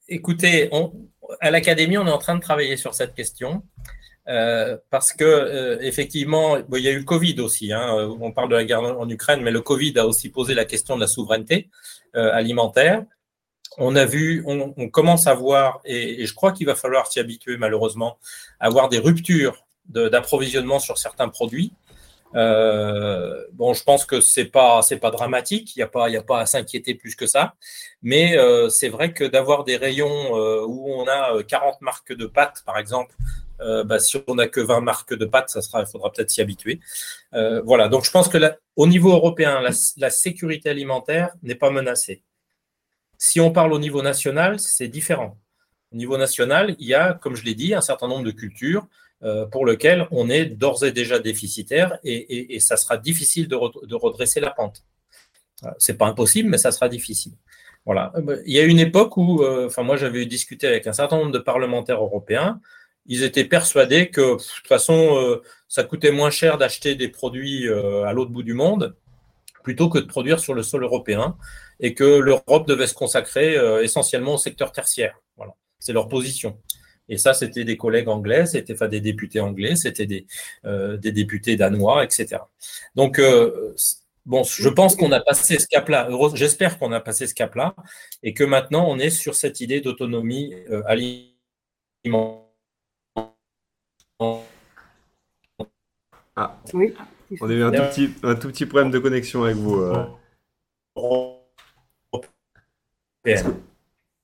[0.07, 0.69] écoutez,
[1.39, 3.63] à l'Académie, on est en train de travailler sur cette question.
[4.29, 7.73] Euh, parce que euh, effectivement, il y a eu le Covid aussi.
[7.73, 10.63] Hein, on parle de la guerre en Ukraine, mais le Covid a aussi posé la
[10.63, 11.69] question de la souveraineté
[12.13, 13.03] alimentaire.
[13.77, 17.57] On a vu, on, commence à voir, et je crois qu'il va falloir s'y habituer
[17.57, 18.19] malheureusement,
[18.59, 21.73] à avoir des ruptures d'approvisionnement sur certains produits.
[22.35, 26.17] Euh, bon, je pense que c'est pas c'est pas dramatique, il n'y a pas il
[26.17, 27.55] a pas à s'inquiéter plus que ça,
[28.01, 32.25] mais euh, c'est vrai que d'avoir des rayons euh, où on a 40 marques de
[32.25, 33.15] pâtes, par exemple,
[33.85, 36.41] bah, si on n'a que 20 marques de pâtes, ça sera il faudra peut-être s'y
[36.41, 36.81] habituer.
[37.63, 38.37] voilà, donc je pense que
[38.75, 39.61] au niveau européen,
[39.97, 42.23] la sécurité alimentaire n'est pas menacée.
[43.17, 45.37] Si on parle au niveau national, c'est différent.
[45.93, 48.87] Au niveau national, il y a, comme je l'ai dit, un certain nombre de cultures
[49.51, 53.55] pour lequel on est d'ores et déjà déficitaire et, ça sera difficile de,
[53.95, 54.83] redresser la pente.
[55.77, 57.33] C'est pas impossible, mais ça sera difficile.
[57.85, 58.11] Voilà.
[58.45, 59.41] Il y a une époque où,
[59.77, 62.59] moi, j'avais discuté avec un certain nombre de parlementaires européens.
[63.05, 68.11] Ils étaient persuadés que, de toute façon, ça coûtait moins cher d'acheter des produits à
[68.11, 68.95] l'autre bout du monde
[69.63, 71.37] plutôt que de produire sur le sol européen
[71.79, 75.19] et que l'Europe devait se consacrer euh, essentiellement au secteur tertiaire.
[75.37, 76.59] Voilà, c'est leur position.
[77.13, 80.25] Et ça, c'était des collègues anglais, c'était des députés anglais, c'était des,
[80.65, 82.41] euh, des, députés danois, etc.
[82.95, 83.75] Donc, euh,
[84.25, 86.09] bon, je pense qu'on a passé ce cap-là.
[86.33, 87.75] J'espère qu'on a passé ce cap-là
[88.23, 90.55] et que maintenant, on est sur cette idée d'autonomie
[90.87, 92.39] alimentaire.
[96.35, 96.57] Ah.
[96.73, 96.95] Oui.
[97.41, 99.83] On a eu un tout, petit, un tout petit problème de connexion avec vous.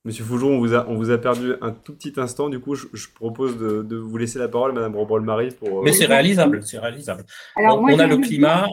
[0.06, 2.48] Monsieur Fougeron, on vous, a, on vous a perdu un tout petit instant.
[2.48, 5.50] Du coup, je, propose de, vous laisser la parole, Madame Robrol-Marie.
[5.50, 7.24] Pour, euh, Mais c'est réalisable, c'est réalisable.
[7.54, 8.66] Alors, on, a le climat.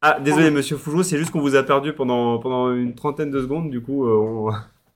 [0.00, 3.40] Ah, désolé, Monsieur Fougeron, c'est juste qu'on vous a perdu pendant, pendant une trentaine de
[3.40, 3.70] secondes.
[3.70, 4.50] Du coup, euh, on,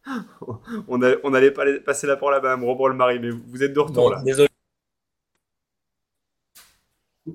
[0.89, 4.11] on, on, allait pas passer la parole à Madame Robrol-Marie, mais vous êtes de retour
[4.11, 4.23] là.
[4.25, 4.49] Désolé.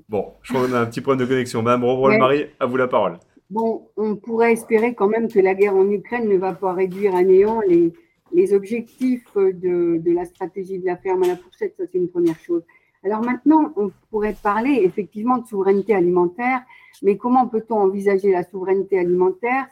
[0.09, 1.61] Bon, je crois qu'on a un petit point de connexion.
[1.61, 3.17] Madame Robrol-Marie, à vous la parole.
[3.49, 7.15] Bon, on pourrait espérer quand même que la guerre en Ukraine ne va pas réduire
[7.15, 7.93] à néant les,
[8.33, 12.39] les objectifs de, la stratégie de la ferme à la fourchette, ça c'est une première
[12.39, 12.63] chose.
[13.03, 16.61] Alors maintenant, on pourrait parler effectivement de souveraineté alimentaire,
[17.01, 19.67] mais comment peut-on envisager la souveraineté alimentaire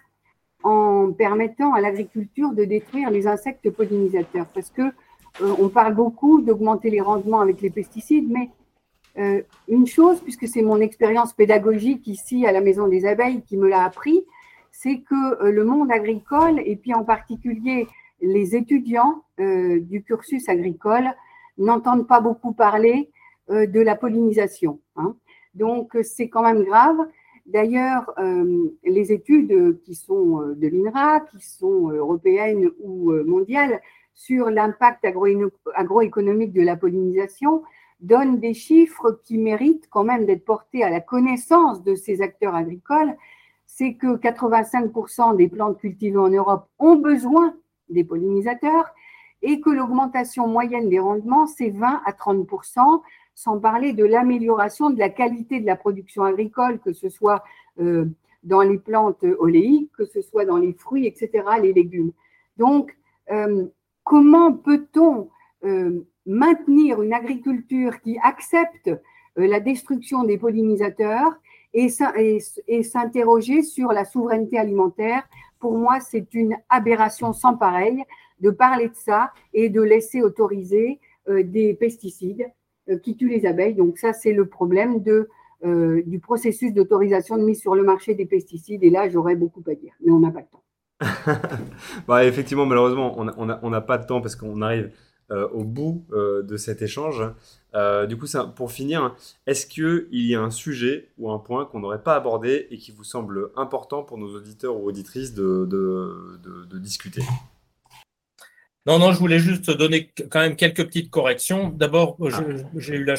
[0.63, 4.47] en permettant à l'agriculture de détruire les insectes pollinisateurs?
[4.47, 8.49] Parce que euh, on parle beaucoup d'augmenter les rendements avec les pesticides, mais
[9.17, 13.57] euh, une chose, puisque c'est mon expérience pédagogique ici à la Maison des Abeilles qui
[13.57, 14.23] me l'a appris,
[14.71, 17.87] c'est que euh, le monde agricole, et puis en particulier
[18.21, 21.09] les étudiants euh, du cursus agricole,
[21.57, 23.11] n'entendent pas beaucoup parler
[23.49, 24.79] de la pollinisation.
[24.95, 25.15] Hein.
[25.55, 26.97] Donc c'est quand même grave.
[27.47, 28.13] D'ailleurs,
[28.83, 33.81] les études qui sont de l'INRA, qui sont européennes ou mondiales,
[34.13, 35.03] sur l'impact
[35.75, 37.63] agroéconomique de la pollinisation,
[38.01, 42.55] donne des chiffres qui méritent quand même d'être portés à la connaissance de ces acteurs
[42.55, 43.15] agricoles,
[43.65, 47.55] c'est que 85% des plantes cultivées en Europe ont besoin
[47.89, 48.93] des pollinisateurs
[49.41, 53.01] et que l'augmentation moyenne des rendements, c'est 20 à 30%,
[53.35, 57.43] sans parler de l'amélioration de la qualité de la production agricole, que ce soit
[57.79, 58.05] euh,
[58.43, 62.11] dans les plantes oléiques, que ce soit dans les fruits, etc., les légumes.
[62.57, 62.97] Donc,
[63.31, 63.65] euh,
[64.03, 65.29] comment peut-on
[65.63, 68.91] euh, maintenir une agriculture qui accepte
[69.35, 71.39] la destruction des pollinisateurs
[71.73, 71.89] et,
[72.83, 75.27] s'interroger sur la souveraineté alimentaire.
[75.59, 78.03] Pour moi, c'est une aberration sans pareil
[78.39, 82.45] de parler de ça et de laisser autoriser euh, des pesticides
[82.89, 83.75] euh, qui tuent les abeilles.
[83.75, 85.29] Donc ça, c'est le problème de,
[86.05, 88.81] du processus d'autorisation de mise sur le marché des pesticides.
[88.81, 90.63] Et là, j'aurais beaucoup à dire, mais on n'a pas le temps.
[92.07, 94.91] bah, effectivement, malheureusement, on n'a pas de temps parce qu'on arrive
[95.31, 97.23] euh, au bout euh, de cet échange.
[97.75, 99.15] Euh, du coup, ça, pour finir,
[99.45, 102.91] est-ce qu'il y a un sujet ou un point qu'on n'aurait pas abordé et qui
[102.91, 107.21] vous semble important pour nos auditeurs ou auditrices de, de, discuter?
[108.85, 111.69] Non, non, je voulais juste donner quand même quelques petites corrections.
[111.69, 112.41] D'abord, ah.
[112.75, 113.15] j'ai eu la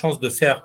[0.00, 0.64] chance de faire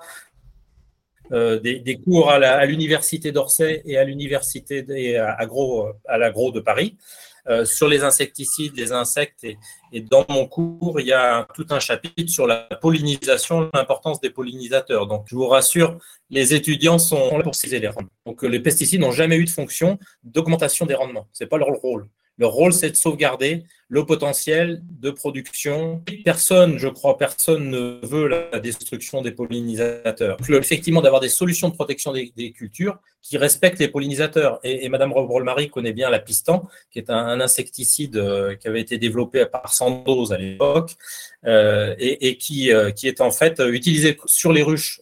[1.32, 6.98] des, cours à l'université d'Orsay et à l'université à, à l'agro de Paris.
[7.48, 9.46] Euh, sur les insecticides, les insectes.
[9.92, 14.30] Et, dans mon cours, il y a tout un chapitre sur la pollinisation, l'importance des
[14.30, 15.08] pollinisateurs.
[15.08, 15.98] Donc, je vous rassure,
[16.30, 18.12] les étudiants sont là pour ciser les rendements.
[18.26, 21.28] Donc, les pesticides n'ont jamais eu de fonction d'augmentation des rendements.
[21.34, 22.08] Ce n'est pas leur rôle.
[22.40, 26.04] Leur rôle, c'est de sauvegarder le potentiel de production.
[26.24, 30.38] Personne, je crois, personne ne veut la destruction des pollinisateurs.
[30.48, 34.60] Effectivement, d'avoir des solutions de protection des, cultures qui respectent les pollinisateurs.
[34.64, 38.98] Et, Madame Robrol-Marie connaît bien la pistan, qui est un, insecticide euh, qui avait été
[38.98, 40.92] développé par Sandoz à l'époque
[41.46, 45.02] euh, et, qui, euh, qui est en fait utilisé sur les ruches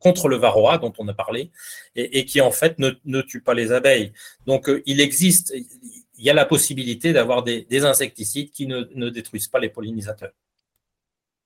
[0.00, 1.52] contre le varroa dont on a parlé,
[1.94, 4.12] et, qui en fait ne, tue pas les abeilles.
[4.46, 5.54] Donc il existe,
[6.18, 10.32] il y a la possibilité d'avoir des, insecticides qui ne, détruisent pas les pollinisateurs.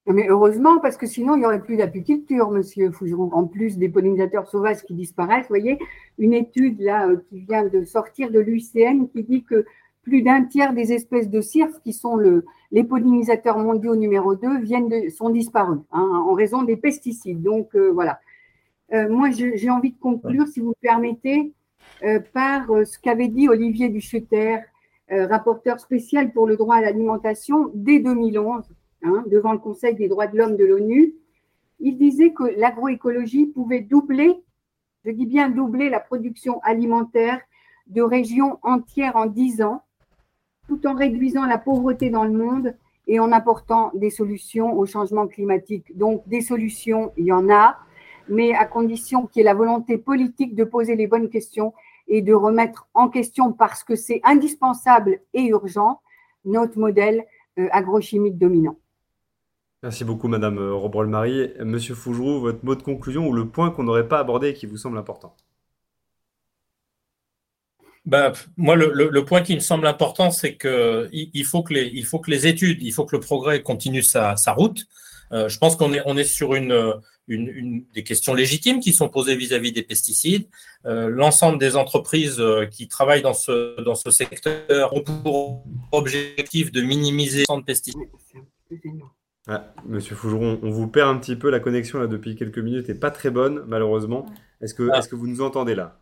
[0.07, 3.31] Mais heureusement, parce que sinon, il n'y aurait plus d'apiculture, monsieur Fougeron.
[3.33, 5.79] En plus des pollinisateurs sauvages qui disparaissent, vous voyez,
[6.19, 9.67] une étude là euh, qui vient de sortir de l'UICN qui dit que
[10.03, 14.61] plus d'un tiers des espèces de cirques qui sont le, les pollinisateurs mondiaux numéro 2
[14.61, 17.43] viennent de, sont disparus hein, en raison des pesticides.
[17.43, 18.19] Donc euh, voilà.
[18.93, 21.53] Euh, moi, j'ai envie de conclure, si vous permettez,
[22.33, 24.59] par euh, ce qu'avait dit Olivier Ducheter,
[25.13, 28.65] euh, rapporteur spécial pour le droit à l'alimentation dès 2011,
[29.03, 31.15] hein, devant le Conseil des droits de l'homme de l'ONU.
[31.81, 34.35] il disait que l'agroécologie pouvait doubler,
[35.05, 37.41] je dis bien doubler la production alimentaire
[37.89, 39.83] de régions entières en 10 ans,
[40.69, 42.77] tout en réduisant la pauvreté dans le monde
[43.09, 45.97] et en apportant des solutions au changement climatique.
[45.97, 47.79] Donc des solutions, il y en a,
[48.29, 51.75] mais à condition qu'il y ait la volonté politique de poser les bonnes questions
[52.11, 56.03] et de remettre en question, parce que c'est indispensable et urgent,
[56.45, 57.25] notre modèle
[57.59, 58.77] euh, agrochimique dominant.
[59.83, 61.53] Merci beaucoup, Madame euh, Robrol-Marie.
[61.61, 64.67] Monsieur Fougeroux, votre mot de conclusion ou le point qu'on n'aurait pas abordé et qui
[64.67, 65.35] vous semble important?
[68.05, 72.05] Ben, moi, le, point qui me semble important, c'est qu'il il faut, que les, il
[72.05, 74.87] faut que les études, il faut que le progrès continue sa, route.
[75.33, 76.95] Euh, je pense qu'on est, on est sur une,
[77.31, 80.47] une, des questions légitimes qui sont posées vis-à-vis des pesticides.
[80.85, 86.83] Euh, l'ensemble des entreprises qui travaillent dans ce, dans ce secteur ont pour objectif de
[86.83, 88.01] minimiser le de pesticides.
[89.47, 91.51] Ah, monsieur Fougeron, on vous perd un petit peu.
[91.51, 94.27] La connexion là depuis quelques minutes n'est pas très bonne, malheureusement.
[94.61, 95.01] Est-ce que, ah.
[95.01, 95.99] que vous nous entendez là?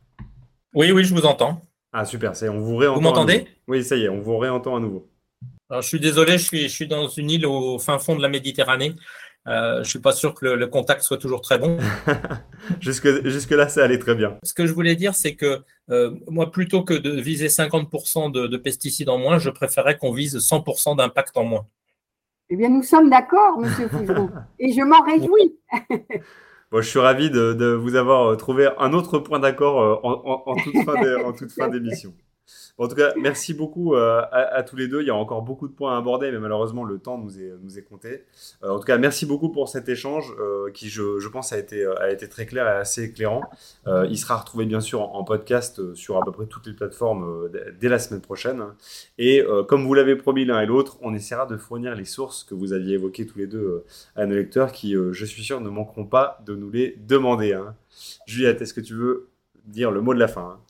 [0.74, 1.62] Oui, oui, je vous entends.
[1.92, 2.96] Ah, super, c'est, on vous réentend.
[2.96, 3.46] Vous m'entendez?
[3.66, 5.08] Oui, ça y est, on vous réentend à nouveau.
[5.70, 8.22] Alors, je suis désolé, je suis, je suis dans une île au fin fond de
[8.22, 8.94] la Méditerranée.
[9.48, 11.78] Euh, je ne suis pas sûr que le, contact soit toujours très bon.
[12.80, 14.36] jusque, jusque, là, ça allait très bien.
[14.42, 18.46] Ce que je voulais dire, c'est que euh, moi, plutôt que de viser 50% de,
[18.46, 21.66] de, pesticides en moins, je préférais qu'on vise 100% d'impact en moins.
[22.50, 25.58] Eh bien, nous sommes d'accord, monsieur Fougeron, et je m'en réjouis.
[26.70, 31.32] Bon, je suis ravi de, vous avoir trouvé un autre point d'accord euh, en, en,
[31.32, 32.12] toute fin d'émission.
[32.78, 35.02] En tout cas, merci beaucoup euh, à, tous les deux.
[35.02, 37.82] Il y a encore beaucoup de points à aborder, mais malheureusement, le temps nous est,
[37.82, 38.24] compté.
[38.62, 41.84] Euh, en tout cas, merci beaucoup pour cet échange euh, qui, je, pense, a été,
[41.84, 43.42] a été très clair et assez éclairant.
[43.86, 47.50] il sera retrouvé, bien sûr, en, podcast sur à peu près toutes les plateformes
[47.80, 48.64] dès la semaine prochaine.
[49.18, 52.54] Et comme vous l'avez promis l'un et l'autre, on essaiera de fournir les sources que
[52.54, 56.06] vous aviez évoquées tous les deux à nos lecteurs qui, je suis sûr, ne manqueront
[56.06, 57.54] pas de nous les demander.
[57.54, 57.74] Hein.
[58.26, 59.28] Juliette, est-ce que tu veux
[59.66, 60.60] dire le mot de la fin hein?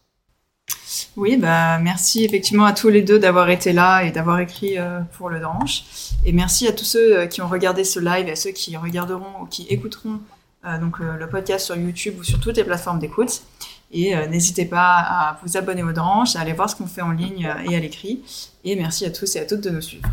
[1.18, 5.00] Oui, bah, merci effectivement à tous les deux d'avoir été là et d'avoir écrit euh,
[5.16, 5.82] pour le Dranche.
[6.24, 8.76] Et merci à tous ceux euh, qui ont regardé ce live et à ceux qui
[8.76, 10.20] regarderont ou qui écouteront
[10.64, 13.42] euh, donc, le podcast sur YouTube ou sur toutes les plateformes d'écoute.
[13.90, 17.12] Et n'hésitez pas à vous abonner au Dranche, à aller voir ce qu'on fait en
[17.12, 18.22] ligne et à l'écrit.
[18.62, 20.06] Et merci à tous et à toutes de nous suivre.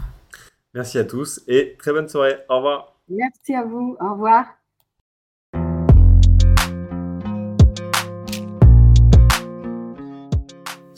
[0.74, 2.38] Merci à tous et très bonne soirée.
[2.47, 2.95] Au revoir.
[3.10, 3.97] Merci à vous.
[3.99, 4.45] Au revoir.